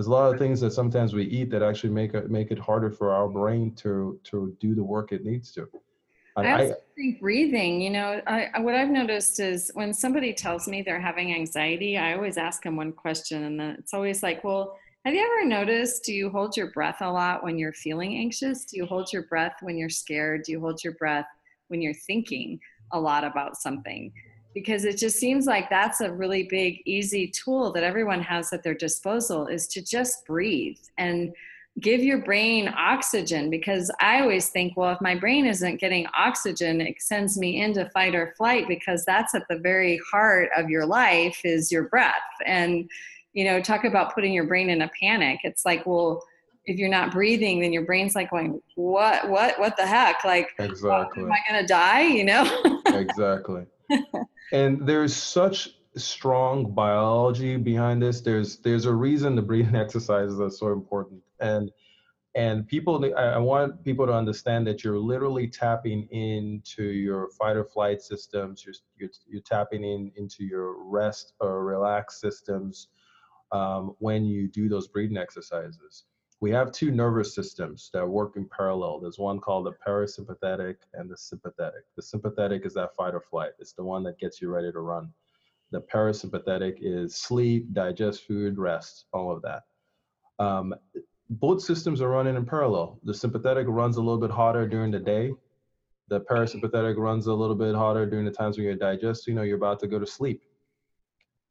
[0.00, 2.58] there's a lot of things that sometimes we eat that actually make it make it
[2.58, 5.68] harder for our brain to to do the work it needs to.
[6.36, 7.82] And I also I, think breathing.
[7.82, 12.14] You know, I, what I've noticed is when somebody tells me they're having anxiety, I
[12.14, 16.04] always ask them one question, and then it's always like, "Well, have you ever noticed?
[16.04, 18.64] Do you hold your breath a lot when you're feeling anxious?
[18.64, 20.42] Do you hold your breath when you're scared?
[20.44, 21.26] Do you hold your breath
[21.68, 22.60] when you're thinking
[22.92, 24.12] a lot about something?"
[24.54, 28.62] because it just seems like that's a really big easy tool that everyone has at
[28.62, 31.32] their disposal is to just breathe and
[31.78, 36.80] give your brain oxygen because i always think well if my brain isn't getting oxygen
[36.80, 40.84] it sends me into fight or flight because that's at the very heart of your
[40.84, 42.90] life is your breath and
[43.32, 45.40] you know talk about putting your brain in a panic.
[45.44, 46.22] It's like well
[46.66, 50.24] if you're not breathing then your brain's like going what what what the heck?
[50.24, 52.02] Like oh, exactly am i gonna die?
[52.02, 52.80] You know?
[52.86, 53.66] Exactly.
[54.52, 58.20] And there's such strong biology behind this.
[58.20, 61.70] There's there's a reason the breathing exercises are so important, and
[62.34, 67.64] and people I want people to understand that you're literally tapping into your fight or
[67.64, 68.64] flight systems.
[68.64, 72.88] You're you're, you're tapping in into your rest or relax systems
[73.52, 76.04] um, when you do those breathing exercises
[76.40, 78.98] we have two nervous systems that work in parallel.
[78.98, 81.84] There's one called the parasympathetic and the sympathetic.
[81.96, 83.50] The sympathetic is that fight or flight.
[83.58, 85.12] It's the one that gets you ready to run.
[85.70, 89.64] The parasympathetic is sleep, digest food, rest, all of that.
[90.38, 90.74] Um,
[91.28, 92.98] both systems are running in parallel.
[93.04, 95.32] The sympathetic runs a little bit harder during the day.
[96.08, 99.58] The parasympathetic runs a little bit harder during the times when you're digesting or you're
[99.58, 100.42] about to go to sleep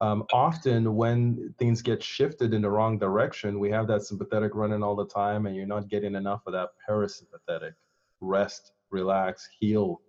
[0.01, 4.81] um, often when things get shifted in the wrong direction, we have that sympathetic running
[4.81, 7.73] all the time, and you're not getting enough of that parasympathetic
[8.21, 10.01] rest, relax, heal.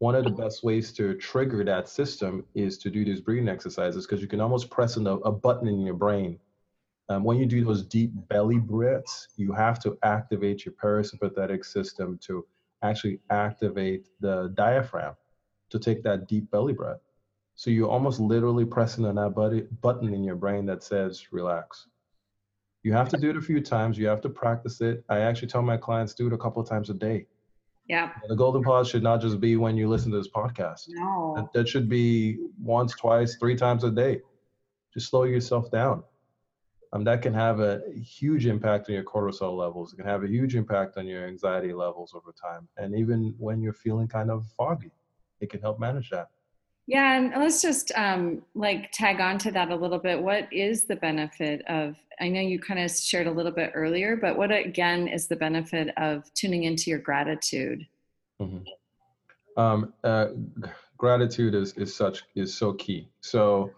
[0.00, 4.06] One of the best ways to trigger that system is to do these breathing exercises
[4.06, 6.38] because you can almost press a, a button in your brain.
[7.08, 12.18] Um, when you do those deep belly breaths, you have to activate your parasympathetic system
[12.22, 12.44] to
[12.82, 15.14] actually activate the diaphragm
[15.70, 17.00] to take that deep belly breath.
[17.56, 21.86] So you're almost literally pressing on that button in your brain that says relax.
[22.82, 23.96] You have to do it a few times.
[23.96, 25.04] You have to practice it.
[25.08, 27.26] I actually tell my clients do it a couple of times a day.
[27.88, 28.12] Yeah.
[28.28, 30.84] The golden pause should not just be when you listen to this podcast.
[30.88, 31.34] No.
[31.36, 34.20] That, that should be once, twice, three times a day.
[34.92, 36.02] Just slow yourself down.
[36.92, 39.92] Um, that can have a huge impact on your cortisol levels.
[39.92, 42.68] It can have a huge impact on your anxiety levels over time.
[42.76, 44.92] And even when you're feeling kind of foggy,
[45.40, 46.28] it can help manage that.
[46.86, 50.20] Yeah, and let's just um, like tag on to that a little bit.
[50.20, 51.96] What is the benefit of?
[52.20, 55.36] I know you kind of shared a little bit earlier, but what again is the
[55.36, 57.86] benefit of tuning into your gratitude?
[58.40, 59.60] Mm-hmm.
[59.60, 60.28] Um, uh,
[60.98, 63.08] gratitude is is such is so key.
[63.20, 63.70] So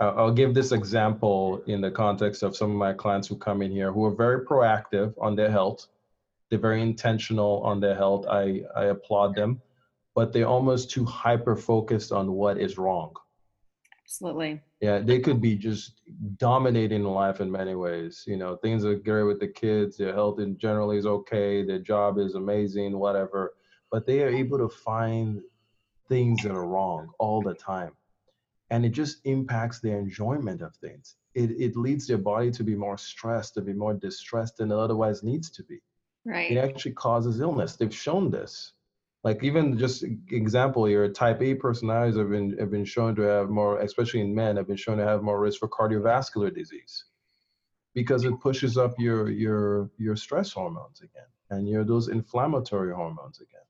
[0.00, 3.60] uh, I'll give this example in the context of some of my clients who come
[3.60, 5.86] in here who are very proactive on their health.
[6.48, 8.24] They're very intentional on their health.
[8.26, 9.60] I I applaud them
[10.14, 13.12] but they're almost too hyper focused on what is wrong.
[14.04, 14.60] Absolutely.
[14.80, 16.02] Yeah, they could be just
[16.36, 18.22] dominating life in many ways.
[18.26, 21.78] You know, things are great with the kids, their health in generally is okay, their
[21.78, 23.54] job is amazing, whatever.
[23.90, 25.40] But they are able to find
[26.08, 27.92] things that are wrong all the time.
[28.70, 31.16] And it just impacts their enjoyment of things.
[31.34, 34.76] It, it leads their body to be more stressed, to be more distressed than it
[34.76, 35.80] otherwise needs to be.
[36.24, 36.50] Right.
[36.50, 37.76] It actually causes illness.
[37.76, 38.72] They've shown this
[39.24, 43.50] like even just example here, type A personalities have been have been shown to have
[43.50, 47.04] more, especially in men, have been shown to have more risk for cardiovascular disease.
[47.94, 53.40] because it pushes up your your your stress hormones again and your those inflammatory hormones
[53.40, 53.66] again.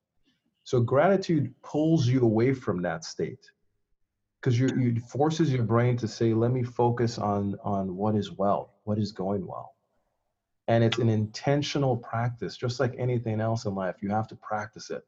[0.65, 3.51] So gratitude pulls you away from that state
[4.41, 8.33] because you you forces your brain to say, let me focus on on what is
[8.33, 9.75] well, what is going well.
[10.69, 13.97] And it's an intentional practice, just like anything else in life.
[14.03, 15.05] You have to practice it.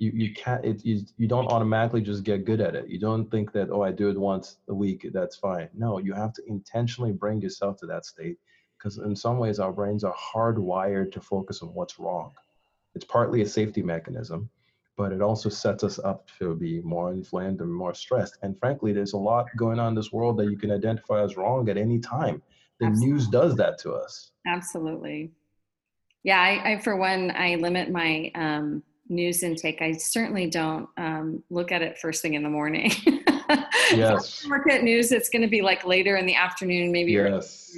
[0.00, 2.88] You you can't it you, you don't automatically just get good at it.
[2.88, 5.68] You don't think that, oh, I do it once a week, that's fine.
[5.74, 8.38] No, you have to intentionally bring yourself to that state
[8.76, 12.32] because in some ways our brains are hardwired to focus on what's wrong.
[12.94, 14.50] It's partly a safety mechanism
[15.00, 18.36] but it also sets us up to be more inflamed and more stressed.
[18.42, 21.38] And frankly, there's a lot going on in this world that you can identify as
[21.38, 22.42] wrong at any time.
[22.80, 23.12] The Absolutely.
[23.12, 24.32] news does that to us.
[24.46, 25.30] Absolutely.
[26.22, 29.82] Yeah, I, I for one, I limit my um, news intake.
[29.82, 32.92] I certainly don't um, look at it first thing in the morning.
[33.90, 34.46] yes.
[34.46, 35.12] look at news.
[35.12, 37.76] It's going to be like later in the afternoon, maybe yes.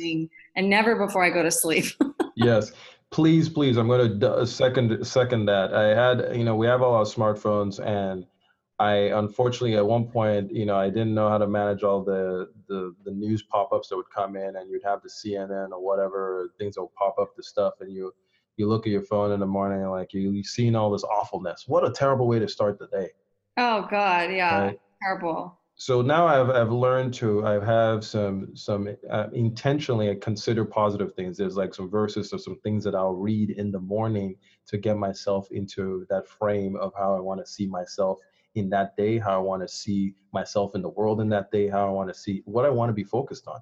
[0.54, 1.86] and never before I go to sleep.
[2.36, 2.72] yes
[3.12, 6.94] please please i'm going to second second that i had you know we have all
[6.94, 8.26] our smartphones and
[8.78, 12.48] i unfortunately at one point you know i didn't know how to manage all the
[12.68, 16.48] the, the news pop-ups that would come in and you'd have the cnn or whatever
[16.58, 18.12] things that would pop up the stuff and you
[18.57, 21.05] you look at your phone in the morning and like you, you've seen all this
[21.05, 23.09] awfulness what a terrible way to start the day
[23.57, 24.80] oh god yeah right?
[25.03, 31.14] terrible so now I've I've learned to I have some some uh, intentionally consider positive
[31.14, 31.36] things.
[31.36, 34.36] There's like some verses or some things that I'll read in the morning
[34.66, 38.18] to get myself into that frame of how I want to see myself
[38.55, 41.68] in that day, how I want to see myself in the world in that day,
[41.68, 43.61] how I want to see what I want to be focused on,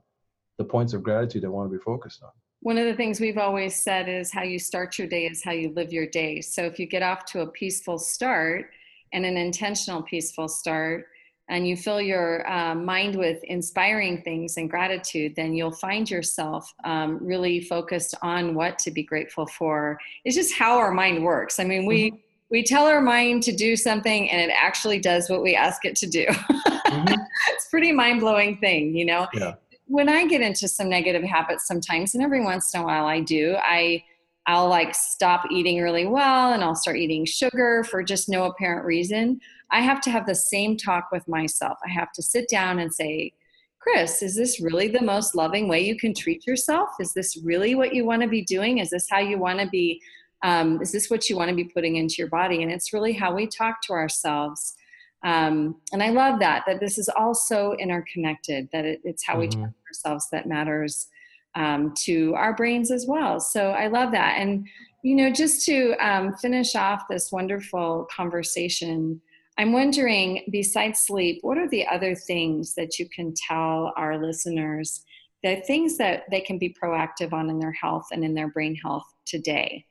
[0.58, 2.32] the points of gratitude I want to be focused on.
[2.62, 5.52] One of the things we've always said is how you start your day is how
[5.52, 6.42] you live your day.
[6.42, 8.70] So if you get off to a peaceful start
[9.14, 11.06] and an intentional peaceful start
[11.48, 16.72] and you fill your uh, mind with inspiring things and gratitude, then you'll find yourself
[16.84, 19.98] um, really focused on what to be grateful for.
[20.24, 21.58] It's just how our mind works.
[21.58, 22.20] I mean, we mm-hmm.
[22.50, 25.96] we tell our mind to do something, and it actually does what we ask it
[25.96, 26.26] to do.
[26.26, 27.14] mm-hmm.
[27.48, 29.26] It's pretty mind blowing thing, you know.
[29.34, 29.54] Yeah.
[29.90, 33.20] When I get into some negative habits, sometimes, and every once in a while, I
[33.20, 33.56] do.
[33.60, 34.04] I
[34.46, 38.84] I'll like stop eating really well, and I'll start eating sugar for just no apparent
[38.86, 41.78] reason I have to have the same talk with myself.
[41.84, 43.32] I have to sit down and say,
[43.78, 46.88] Chris, is this really the most loving way you can treat yourself?
[46.98, 48.78] Is this really what you want to be doing?
[48.78, 50.00] Is this how you want to be?
[50.42, 52.62] Um, is this what you want to be putting into your body?
[52.62, 54.74] And it's really how we talk to ourselves.
[55.22, 59.34] Um, and I love that, that this is all so interconnected, that it, it's how
[59.34, 59.40] mm-hmm.
[59.40, 61.08] we talk to ourselves that matters
[61.54, 63.40] um, to our brains as well.
[63.40, 64.36] So I love that.
[64.38, 64.66] And,
[65.02, 69.20] you know, just to um, finish off this wonderful conversation,
[69.58, 75.04] I'm wondering, besides sleep, what are the other things that you can tell our listeners,
[75.42, 78.74] the things that they can be proactive on in their health and in their brain
[78.74, 79.84] health today?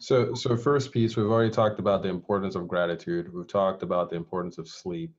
[0.00, 3.32] So, so first piece, we've already talked about the importance of gratitude.
[3.32, 5.12] We've talked about the importance of sleep.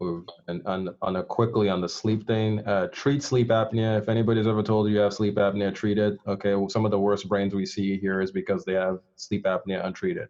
[0.00, 3.98] We've, and on, on a quickly on the sleep thing, uh, treat sleep apnea.
[3.98, 6.18] If anybody's ever told you you have sleep apnea, treat it.
[6.26, 9.44] Okay, well, some of the worst brains we see here is because they have sleep
[9.44, 10.28] apnea untreated.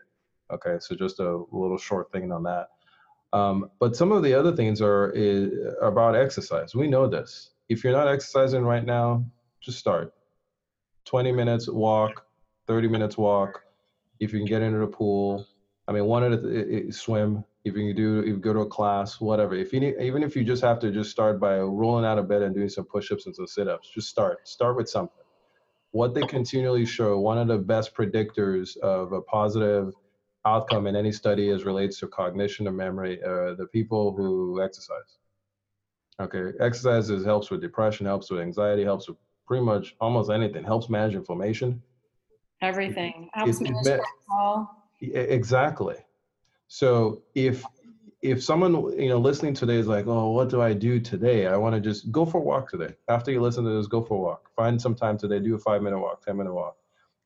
[0.51, 2.69] Okay, so just a little short thing on that.
[3.33, 5.51] Um, but some of the other things are, is,
[5.83, 6.75] about exercise.
[6.75, 7.51] We know this.
[7.69, 9.25] If you're not exercising right now,
[9.61, 10.15] just start.
[11.05, 12.25] 20 minutes walk,
[12.67, 13.63] 30 minutes walk.
[14.21, 15.47] If you can get into the pool,
[15.87, 17.45] I mean, one of the swim.
[17.65, 19.55] If you can do, if you go to a class, whatever.
[19.55, 22.29] If you need, even if you just have to just start by rolling out of
[22.29, 24.49] bed and doing some push-ups and some sit-ups, just start.
[24.49, 25.25] Start with something.
[25.91, 29.93] What they continually show, one of the best predictors of a positive
[30.47, 35.19] outcome in any study as relates to cognition and memory are the people who exercise.
[36.21, 40.65] Okay, exercise is, helps with depression, helps with anxiety, helps with pretty much almost anything,
[40.65, 41.83] helps manage inflammation.
[42.63, 43.29] Everything.
[43.33, 44.01] Helps it, manage
[45.01, 45.97] it, Exactly.
[46.69, 47.65] So if
[48.21, 51.47] if someone you know listening today is like, oh, what do I do today?
[51.47, 52.95] I want to just go for a walk today.
[53.09, 54.51] After you listen to this, go for a walk.
[54.57, 55.39] Find some time today.
[55.39, 56.77] Do a five minute walk, ten minute walk,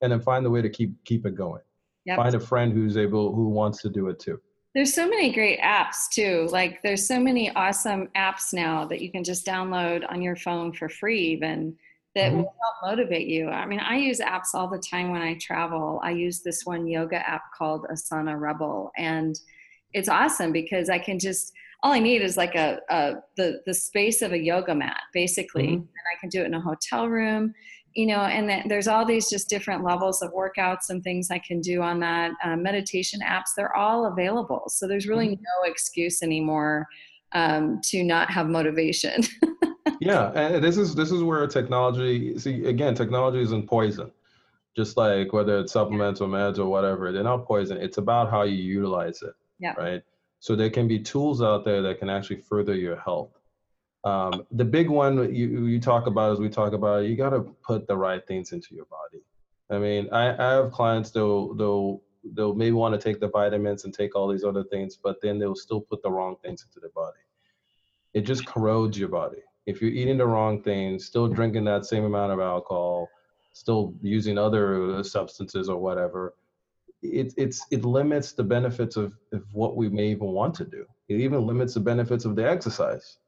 [0.02, 1.62] and then find the way to keep keep it going
[2.04, 2.16] yep.
[2.16, 4.40] find a friend who's able who wants to do it too
[4.74, 9.10] there's so many great apps too like there's so many awesome apps now that you
[9.10, 11.74] can just download on your phone for free even
[12.14, 12.38] that mm-hmm.
[12.38, 16.00] will help motivate you i mean i use apps all the time when i travel
[16.02, 19.40] i use this one yoga app called asana rebel and
[19.92, 21.52] it's awesome because i can just
[21.82, 25.68] all i need is like a, a the the space of a yoga mat basically
[25.68, 25.74] mm-hmm.
[25.76, 27.52] and i can do it in a hotel room
[27.94, 31.38] you know and then there's all these just different levels of workouts and things i
[31.38, 35.42] can do on that uh, meditation apps they're all available so there's really mm-hmm.
[35.42, 36.86] no excuse anymore
[37.34, 39.22] um, to not have motivation
[40.04, 42.36] Yeah, and this is this is where technology.
[42.36, 44.10] See, again, technology isn't poison.
[44.76, 47.76] Just like whether it's supplements or meds or whatever, they're not poison.
[47.76, 49.34] It's about how you utilize it.
[49.60, 49.74] Yeah.
[49.74, 50.02] Right.
[50.40, 53.38] So there can be tools out there that can actually further your health.
[54.02, 57.42] Um, the big one you you talk about as we talk about, you got to
[57.62, 59.22] put the right things into your body.
[59.70, 62.02] I mean, I, I have clients they'll they'll
[62.34, 65.38] they'll maybe want to take the vitamins and take all these other things, but then
[65.38, 67.20] they'll still put the wrong things into their body.
[68.14, 72.04] It just corrodes your body if you're eating the wrong things, still drinking that same
[72.04, 73.08] amount of alcohol,
[73.52, 76.34] still using other uh, substances or whatever,
[77.02, 80.84] it, it's, it limits the benefits of, of what we may even want to do.
[81.08, 83.18] It even limits the benefits of the exercise.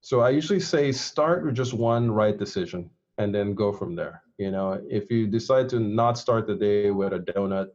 [0.00, 4.22] So I usually say start with just one right decision and then go from there.
[4.38, 7.68] You know, if you decide to not start the day with a donut,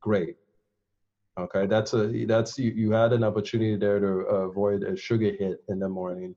[0.00, 0.36] great.
[1.38, 5.62] Okay, that's a that's you, you had an opportunity there to avoid a sugar hit
[5.68, 6.34] in the morning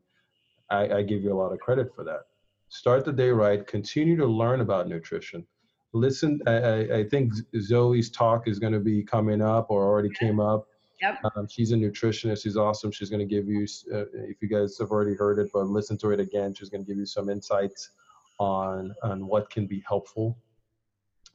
[0.69, 2.21] I, I give you a lot of credit for that.
[2.69, 3.65] Start the day right.
[3.65, 5.45] Continue to learn about nutrition.
[5.93, 10.39] Listen, I, I think Zoe's talk is going to be coming up or already came
[10.39, 10.67] up.
[11.01, 11.19] Yep.
[11.35, 12.43] Um, she's a nutritionist.
[12.43, 12.91] She's awesome.
[12.91, 15.97] She's going to give you, uh, if you guys have already heard it, but listen
[15.99, 16.53] to it again.
[16.53, 17.91] She's going to give you some insights
[18.39, 20.37] on on what can be helpful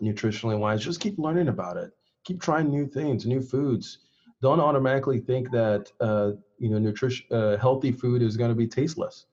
[0.02, 0.82] nutritionally wise.
[0.82, 1.92] Just keep learning about it.
[2.24, 3.98] Keep trying new things, new foods
[4.40, 8.66] don't automatically think that uh, you know nutrition uh, healthy food is going to be
[8.66, 9.26] tasteless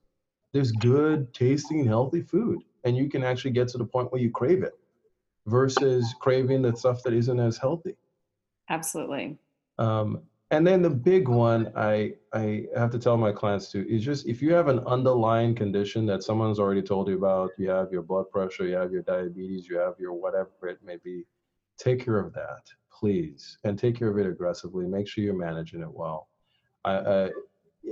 [0.54, 4.32] there's good tasting healthy food and you can actually get to the point where you
[4.32, 4.74] crave it
[5.48, 7.96] versus craving the stuff that isn't as healthy
[8.70, 9.38] absolutely
[9.78, 10.22] um,
[10.52, 14.28] and then the big one I, I have to tell my clients too is just
[14.28, 18.04] if you have an underlying condition that someone's already told you about you have your
[18.04, 21.26] blood pressure you have your diabetes you have your whatever it may be
[21.78, 22.62] take care of that
[22.98, 24.88] please, and take care of it aggressively.
[24.88, 26.30] Make sure you're managing it well.
[26.86, 27.32] I,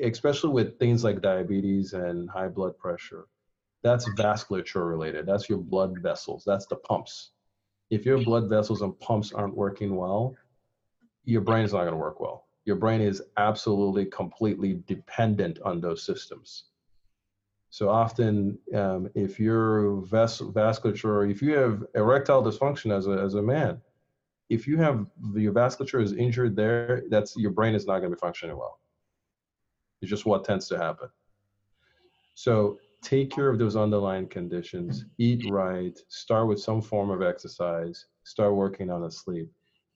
[0.02, 3.26] especially with things like diabetes and high blood pressure,
[3.84, 5.26] that's vasculature related.
[5.26, 6.44] That's your blood vessels.
[6.46, 7.32] That's the pumps.
[7.90, 10.36] If your blood vessels and pumps aren't working well,
[11.26, 12.46] your brain is not going to work well.
[12.66, 16.66] Your brain is absolutely completely dependent on those systems.
[17.70, 23.34] So often, um, if your vas- vasculature, if you have erectile dysfunction as a, as
[23.34, 23.82] a man,
[24.50, 28.16] if you have your vasculature is injured there, that's your brain is not going to
[28.16, 28.80] be functioning well.
[30.04, 31.08] It's just what tends to happen.
[32.34, 38.08] So take care of those underlying conditions, eat right, start with some form of exercise,
[38.26, 39.50] start working on the sleep.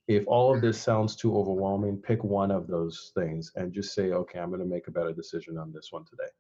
[0.08, 4.14] If all of this sounds too overwhelming, pick one of those things and just say,
[4.14, 6.32] okay, I'm going to make a better decision on this one today.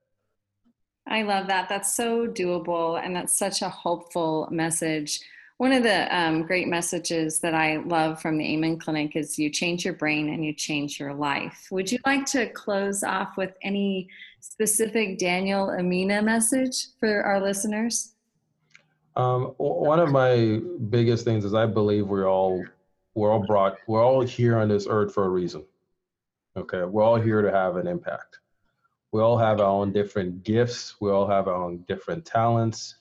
[1.05, 1.67] I love that.
[1.67, 3.03] That's so doable.
[3.03, 5.19] And that's such a hopeful message
[5.57, 9.49] one of the um, great messages that I love from the Amen Clinic is you
[9.49, 11.67] change your brain and you change your life.
[11.71, 14.07] Would you like to close off with any
[14.39, 18.13] specific Daniel Amina message for our listeners?
[19.15, 22.63] Um, one of my biggest things is I believe we're all
[23.15, 25.65] we're all brought we're all here on this earth for a reason.
[26.55, 28.39] Okay, we're all here to have an impact.
[29.11, 30.97] We all have our own different gifts.
[31.01, 32.95] We all have our own different talents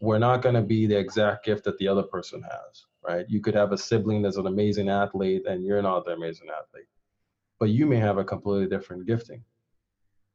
[0.00, 3.26] we're not going to be the exact gift that the other person has, right?
[3.28, 6.88] You could have a sibling that's an amazing athlete and you're not the amazing athlete,
[7.58, 9.42] but you may have a completely different gifting.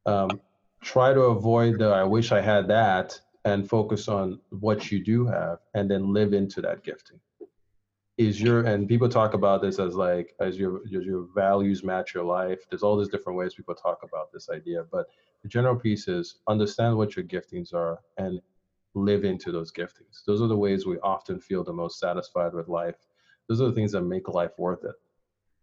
[0.05, 0.29] Um,
[0.81, 5.25] try to avoid the I wish I had that and focus on what you do
[5.25, 7.19] have and then live into that gifting.
[8.17, 12.13] Is your and people talk about this as like as your as your values match
[12.13, 12.59] your life.
[12.69, 15.07] There's all these different ways people talk about this idea, but
[15.41, 18.39] the general piece is understand what your giftings are and
[18.95, 20.23] live into those giftings.
[20.25, 22.95] Those are the ways we often feel the most satisfied with life.
[23.47, 24.95] Those are the things that make life worth it.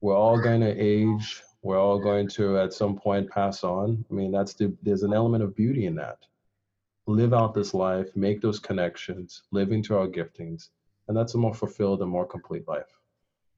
[0.00, 1.42] We're all going to age.
[1.62, 4.04] We're all going to, at some point, pass on.
[4.10, 6.18] I mean, that's the, there's an element of beauty in that.
[7.06, 10.68] Live out this life, make those connections, live into our giftings,
[11.08, 12.98] and that's a more fulfilled and more complete life.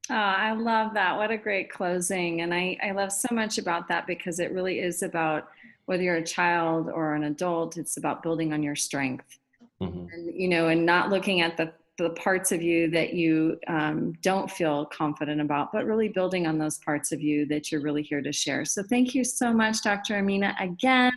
[0.09, 1.15] Oh, I love that.
[1.17, 2.41] What a great closing.
[2.41, 5.47] And I, I love so much about that because it really is about
[5.85, 9.39] whether you're a child or an adult, it's about building on your strength
[9.83, 10.07] mm-hmm.
[10.13, 14.13] and, you know, and not looking at the the parts of you that you um,
[14.23, 18.01] don't feel confident about, but really building on those parts of you that you're really
[18.01, 18.65] here to share.
[18.65, 20.15] So thank you so much, Dr.
[20.15, 21.11] Emina, again.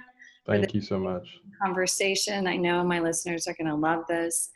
[0.47, 1.41] Thank you so much.
[1.62, 2.47] Conversation.
[2.47, 4.51] I know my listeners are going to love this.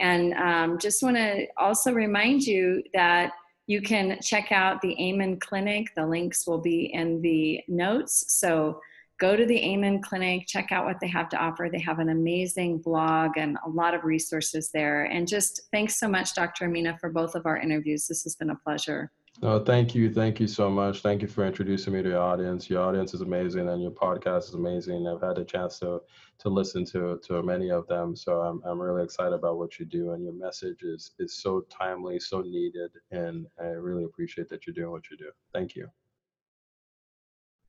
[0.00, 3.32] And um, just want to also remind you that
[3.66, 5.94] you can check out the Amen Clinic.
[5.94, 8.24] The links will be in the notes.
[8.28, 8.80] So
[9.20, 11.68] go to the Amen Clinic, check out what they have to offer.
[11.70, 15.04] They have an amazing blog and a lot of resources there.
[15.04, 16.66] And just thanks so much, Dr.
[16.66, 18.08] Emina, for both of our interviews.
[18.08, 19.12] This has been a pleasure.
[19.42, 20.12] No, thank you.
[20.12, 21.00] Thank you so much.
[21.00, 22.68] Thank you for introducing me to your audience.
[22.68, 25.06] Your audience is amazing and your podcast is amazing.
[25.06, 26.00] I've had a chance to
[26.40, 28.16] to listen to to many of them.
[28.16, 31.64] So I'm I'm really excited about what you do and your message is is so
[31.70, 35.30] timely, so needed, and I really appreciate that you're doing what you do.
[35.54, 35.88] Thank you.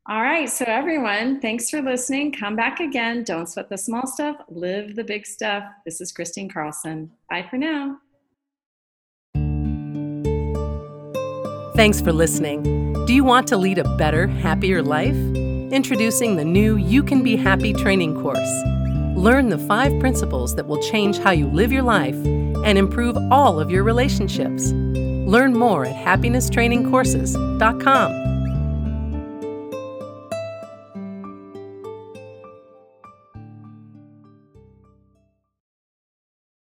[0.10, 2.32] All right, so everyone, thanks for listening.
[2.32, 3.24] Come back again.
[3.24, 5.64] Don't sweat the small stuff, live the big stuff.
[5.86, 7.12] This is Christine Carlson.
[7.30, 8.00] Bye for now.
[11.76, 12.64] Thanks for listening.
[13.06, 15.16] Do you want to lead a better, happier life?
[15.72, 18.64] Introducing the new You Can Be Happy training course.
[19.16, 23.60] Learn the five principles that will change how you live your life and improve all
[23.60, 24.72] of your relationships.
[24.72, 28.31] Learn more at happinesstrainingcourses.com.